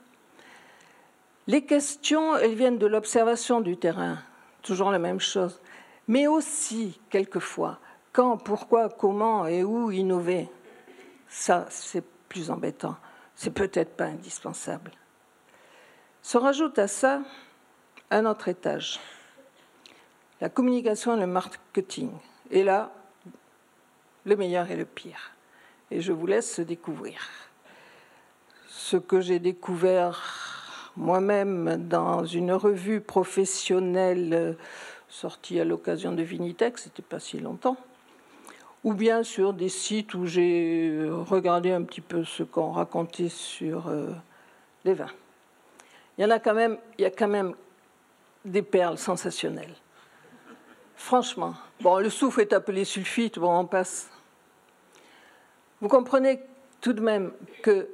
[1.47, 4.19] Les questions, elles viennent de l'observation du terrain,
[4.63, 5.61] toujours la même chose
[6.09, 7.79] mais aussi, quelquefois,
[8.13, 10.49] quand, pourquoi, comment et où innover.
[11.29, 12.97] Ça, c'est plus embêtant.
[13.35, 14.93] C'est peut-être pas indispensable.
[16.23, 17.23] Se rajoute à ça
[18.11, 18.99] un autre étage,
[20.41, 22.11] la communication et le marketing.
[22.51, 22.91] Et là,
[24.25, 25.33] le meilleur et le pire.
[25.91, 27.21] Et je vous laisse découvrir.
[28.69, 34.57] Ce que j'ai découvert moi-même dans une revue professionnelle
[35.09, 37.77] sorti à l'occasion de Vinitex, c'était pas si longtemps,
[38.89, 43.89] ou bien sur des sites où j'ai regardé un petit peu ce qu'on racontait sur
[43.89, 44.15] euh,
[44.83, 45.11] les vins.
[46.17, 47.55] Il y en a quand même, il y a quand même
[48.47, 49.75] des perles sensationnelles.
[50.97, 54.11] Franchement, bon, le soufre est appelé sulfite, bon, on passe.
[55.83, 56.41] Vous comprenez
[56.81, 57.33] tout de même
[57.63, 57.91] que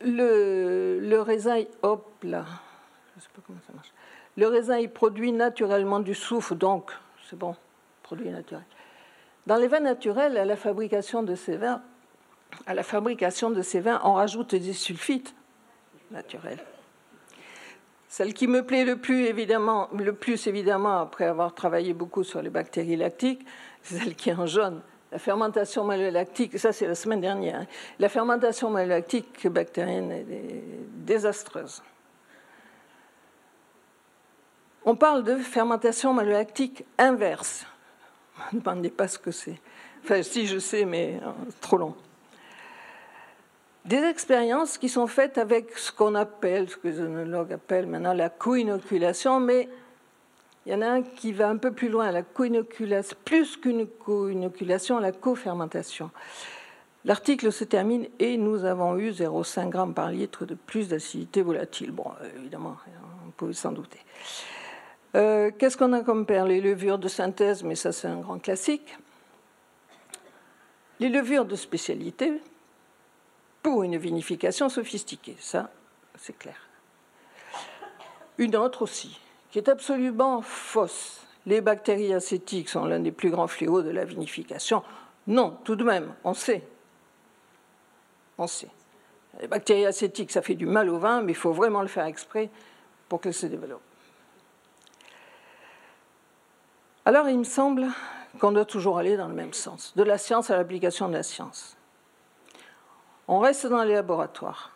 [0.00, 2.44] le, le raisin, hop là,
[3.16, 3.92] je sais pas comment ça marche.
[4.36, 6.92] Le raisin, il produit naturellement du soufre, donc
[7.28, 7.56] c'est bon,
[8.04, 8.62] produit naturel.
[9.46, 11.82] Dans les vins naturels, à la fabrication de ces vins,
[12.66, 15.34] à la fabrication de ces vins, on rajoute des sulfites
[16.10, 16.64] naturels.
[18.08, 22.40] Celle qui me plaît le plus, évidemment, le plus évidemment, après avoir travaillé beaucoup sur
[22.40, 23.44] les bactéries lactiques,
[23.82, 24.80] c'est celle qui est en jaune.
[25.10, 27.66] La fermentation malolactique, ça c'est la semaine dernière, hein.
[27.98, 30.26] la fermentation malolactique bactérienne est
[31.04, 31.82] désastreuse.
[34.84, 37.66] On parle de fermentation malolactique inverse.
[38.52, 39.58] Ne me demandez pas ce que c'est.
[40.02, 41.30] Enfin, si je sais, mais euh,
[41.60, 41.94] trop long.
[43.84, 48.14] Des expériences qui sont faites avec ce qu'on appelle, ce que les œnologues appellent maintenant
[48.14, 49.68] la co-inoculation, mais
[50.64, 53.86] il y en a un qui va un peu plus loin, la co-inoculation, plus qu'une
[53.86, 56.10] co-inoculation, la co-fermentation.
[57.04, 61.90] L'article se termine et nous avons eu 0,5 g par litre de plus d'acidité volatile.
[61.90, 62.06] Bon,
[62.38, 62.76] évidemment,
[63.26, 64.00] on pouvait s'en douter.
[65.14, 68.38] Euh, qu'est-ce qu'on a comme perles Les levures de synthèse, mais ça c'est un grand
[68.38, 68.96] classique.
[71.00, 72.32] Les levures de spécialité
[73.62, 75.70] pour une vinification sophistiquée, ça
[76.16, 76.68] c'est clair.
[78.38, 81.20] Une autre aussi, qui est absolument fausse.
[81.46, 84.82] Les bactéries acétiques sont l'un des plus grands fléaux de la vinification.
[85.26, 86.66] Non, tout de même, on sait.
[88.38, 88.70] On sait.
[89.40, 92.06] Les bactéries acétiques, ça fait du mal au vin, mais il faut vraiment le faire
[92.06, 92.50] exprès
[93.08, 93.80] pour qu'elles se développent.
[97.06, 97.88] Alors il me semble
[98.40, 101.22] qu'on doit toujours aller dans le même sens, de la science à l'application de la
[101.22, 101.76] science.
[103.28, 104.72] On reste dans les laboratoires,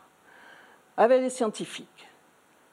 [0.96, 2.08] avec les scientifiques.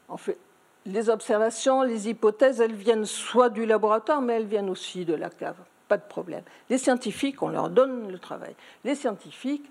[0.07, 0.37] En fait,
[0.85, 5.29] les observations, les hypothèses, elles viennent soit du laboratoire, mais elles viennent aussi de la
[5.29, 5.57] cave.
[5.87, 6.43] Pas de problème.
[6.69, 8.55] Les scientifiques, on leur donne le travail.
[8.83, 9.69] Les scientifiques,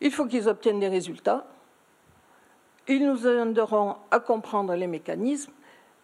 [0.00, 1.46] il faut qu'ils obtiennent des résultats.
[2.88, 5.52] Ils nous aideront à comprendre les mécanismes.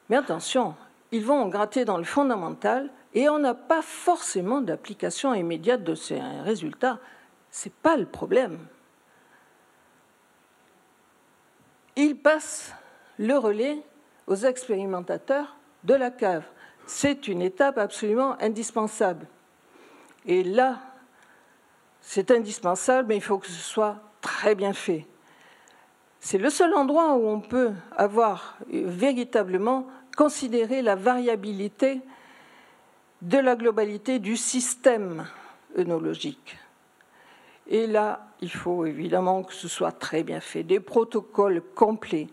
[0.09, 0.75] Mais attention,
[1.13, 6.21] ils vont gratter dans le fondamental et on n'a pas forcément d'application immédiate de ces
[6.45, 6.99] résultats.
[7.51, 8.59] Ce n'est pas le problème.
[11.97, 12.73] Ils passent
[13.19, 13.83] le relais
[14.27, 16.45] aux expérimentateurs de la cave.
[16.87, 19.27] C'est une étape absolument indispensable.
[20.27, 20.79] Et là,
[22.01, 25.07] c'est indispensable, mais il faut que ce soit très bien fait.
[26.21, 29.87] C'est le seul endroit où on peut avoir véritablement
[30.21, 32.03] considéré la variabilité
[33.23, 35.27] de la globalité du système
[35.79, 36.59] œnologique.
[37.67, 42.29] Et là, il faut évidemment que ce soit très bien fait, des protocoles complets,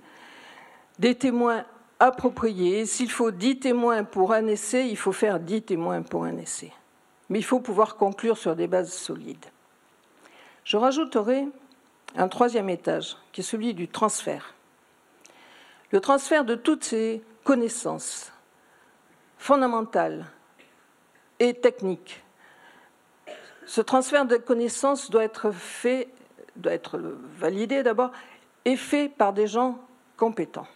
[0.99, 1.63] des témoins
[1.97, 2.85] appropriés.
[2.85, 6.73] S'il faut dix témoins pour un essai, il faut faire dix témoins pour un essai.
[7.29, 9.45] Mais il faut pouvoir conclure sur des bases solides.
[10.65, 11.47] Je rajouterai
[12.17, 14.55] un troisième étage, qui est celui du transfert.
[15.91, 18.33] Le transfert de toutes ces connaissances
[19.37, 20.25] fondamentales
[21.39, 22.21] et techniques.
[23.65, 26.09] Ce transfert de connaissances doit être fait,
[26.57, 26.99] doit être
[27.39, 28.11] validé d'abord,
[28.65, 29.79] et fait par des gens
[30.17, 30.67] compétents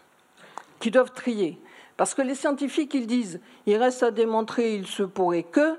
[0.80, 1.60] qui doivent trier.
[1.98, 5.78] Parce que les scientifiques, ils disent, il reste à démontrer, il se pourrait que,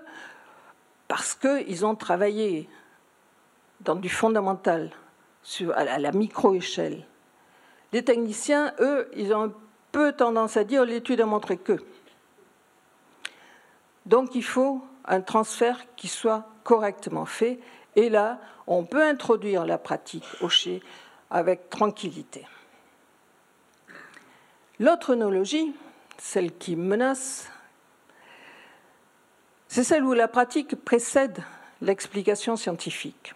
[1.09, 2.69] parce qu'ils ont travaillé
[3.81, 4.91] dans du fondamental,
[5.75, 7.07] à la micro-échelle.
[7.95, 9.53] Les techniciens, eux, ils ont un
[9.93, 11.83] peu tendance à dire l'étude a montré que.
[14.07, 17.61] Donc il faut un transfert qui soit correctement fait.
[17.95, 20.83] Et là, on peut introduire la pratique au chez
[21.31, 22.47] avec tranquillité.
[24.81, 25.75] L'autre œnologie,
[26.19, 27.51] celle qui menace,
[29.69, 31.43] c'est celle où la pratique précède
[31.81, 33.35] l'explication scientifique.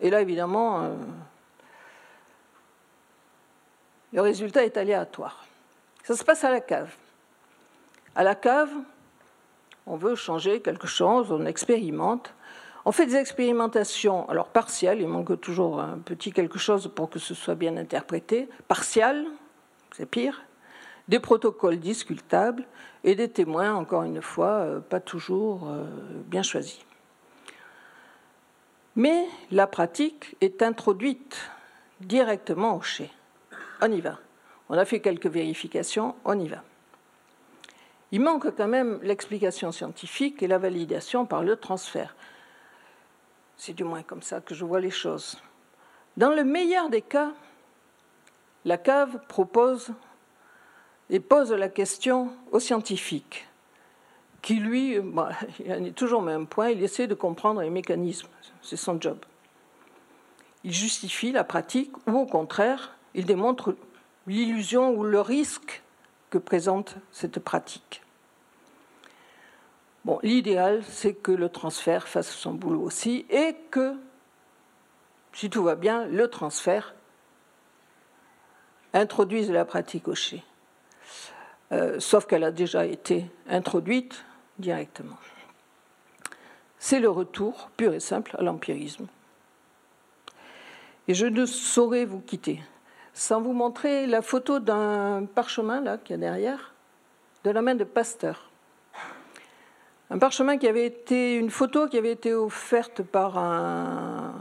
[0.00, 0.94] Et là, évidemment, euh,
[4.12, 5.47] le résultat est aléatoire.
[6.08, 6.90] Ça se passe à la cave.
[8.16, 8.70] À la cave,
[9.86, 12.32] on veut changer quelque chose, on expérimente.
[12.86, 17.18] On fait des expérimentations, alors partielles, il manque toujours un petit quelque chose pour que
[17.18, 19.26] ce soit bien interprété, partiales,
[19.94, 20.40] c'est pire,
[21.08, 22.64] des protocoles discutables
[23.04, 25.84] et des témoins, encore une fois, euh, pas toujours euh,
[26.24, 26.80] bien choisis.
[28.96, 31.50] Mais la pratique est introduite
[32.00, 33.10] directement au chez.
[33.82, 34.18] On y va.
[34.68, 36.62] On a fait quelques vérifications, on y va.
[38.12, 42.16] Il manque quand même l'explication scientifique et la validation par le transfert.
[43.56, 45.40] C'est du moins comme ça que je vois les choses.
[46.16, 47.32] Dans le meilleur des cas,
[48.64, 49.92] la cave propose
[51.10, 53.46] et pose la question au scientifique,
[54.42, 58.28] qui lui, bah, il est toujours au même point, il essaie de comprendre les mécanismes,
[58.62, 59.18] c'est son job.
[60.64, 63.74] Il justifie la pratique ou au contraire, il démontre
[64.28, 65.82] l'illusion ou le risque
[66.30, 68.02] que présente cette pratique.
[70.04, 73.94] Bon, l'idéal, c'est que le transfert fasse son boulot aussi et que,
[75.32, 76.94] si tout va bien, le transfert
[78.94, 80.42] introduise la pratique au chez.
[81.72, 84.24] Euh, sauf qu'elle a déjà été introduite
[84.58, 85.18] directement.
[86.78, 89.06] C'est le retour pur et simple à l'empirisme.
[91.08, 92.60] Et je ne saurais vous quitter
[93.18, 96.72] sans vous montrer la photo d'un parchemin là qui est derrière,
[97.42, 98.48] de la main de Pasteur.
[100.10, 104.32] Un parchemin qui avait été, une photo qui avait été offerte par un,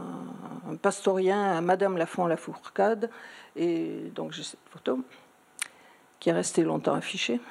[0.69, 3.09] un pastorien à Madame Lafont-Lafourcade,
[3.55, 4.99] et donc j'ai cette photo
[6.19, 7.41] qui est restée longtemps affichée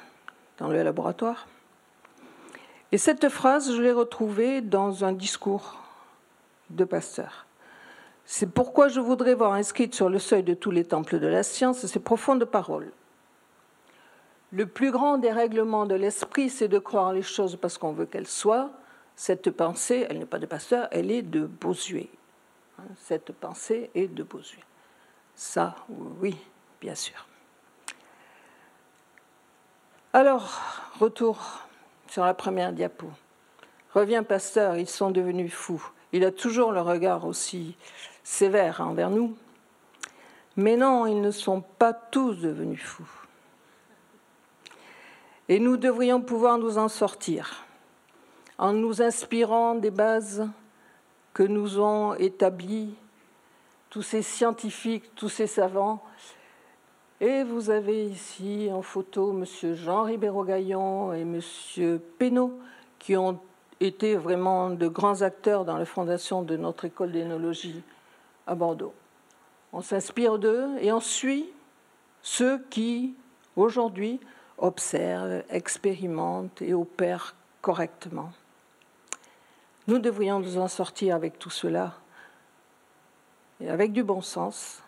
[0.59, 1.47] dans le laboratoire.
[2.93, 5.75] Et cette phrase, je l'ai retrouvée dans un discours
[6.69, 7.46] de Pasteur.
[8.29, 11.43] C'est pourquoi je voudrais voir inscrite sur le seuil de tous les temples de la
[11.43, 12.91] science ces profondes paroles.
[14.51, 18.27] Le plus grand dérèglement de l'esprit, c'est de croire les choses parce qu'on veut qu'elles
[18.27, 18.69] soient.
[19.15, 22.09] Cette pensée, elle n'est pas de Pasteur, elle est de Bosuet.
[22.77, 24.63] Hein, cette pensée est de Bosuet.
[25.33, 25.75] Ça,
[26.19, 26.35] oui,
[26.81, 27.25] bien sûr.
[30.11, 30.51] Alors,
[30.99, 31.61] retour
[32.09, 33.07] sur la première diapo.
[33.93, 35.91] Revient Pasteur, ils sont devenus fous.
[36.11, 37.77] Il a toujours le regard aussi
[38.27, 39.37] sévère envers nous.
[40.57, 43.09] Mais non, ils ne sont pas tous devenus fous.
[45.47, 47.63] Et nous devrions pouvoir nous en sortir
[48.57, 50.47] en nous inspirant des bases
[51.33, 52.95] que nous ont établies
[53.91, 56.03] tous ces scientifiques, tous ces savants,
[57.21, 59.45] Et vous avez ici en photo M.
[59.75, 61.99] Jean Ribeiro-Gaillon et M.
[62.17, 62.59] Pénaud,
[62.99, 63.39] qui ont
[63.79, 67.83] été vraiment de grands acteurs dans la fondation de notre école d'énologie
[68.47, 68.93] à Bordeaux.
[69.73, 71.49] On s'inspire d'eux et on suit
[72.21, 73.15] ceux qui,
[73.55, 74.19] aujourd'hui,
[74.57, 78.31] observent, expérimentent et opèrent correctement.
[79.87, 81.93] Nous devrions nous en sortir avec tout cela,
[83.59, 84.81] et avec du bon sens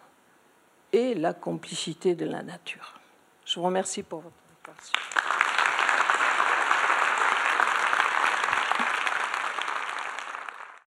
[0.91, 2.99] et la complicité de la nature.
[3.45, 5.18] Je vous remercie pour votre attention.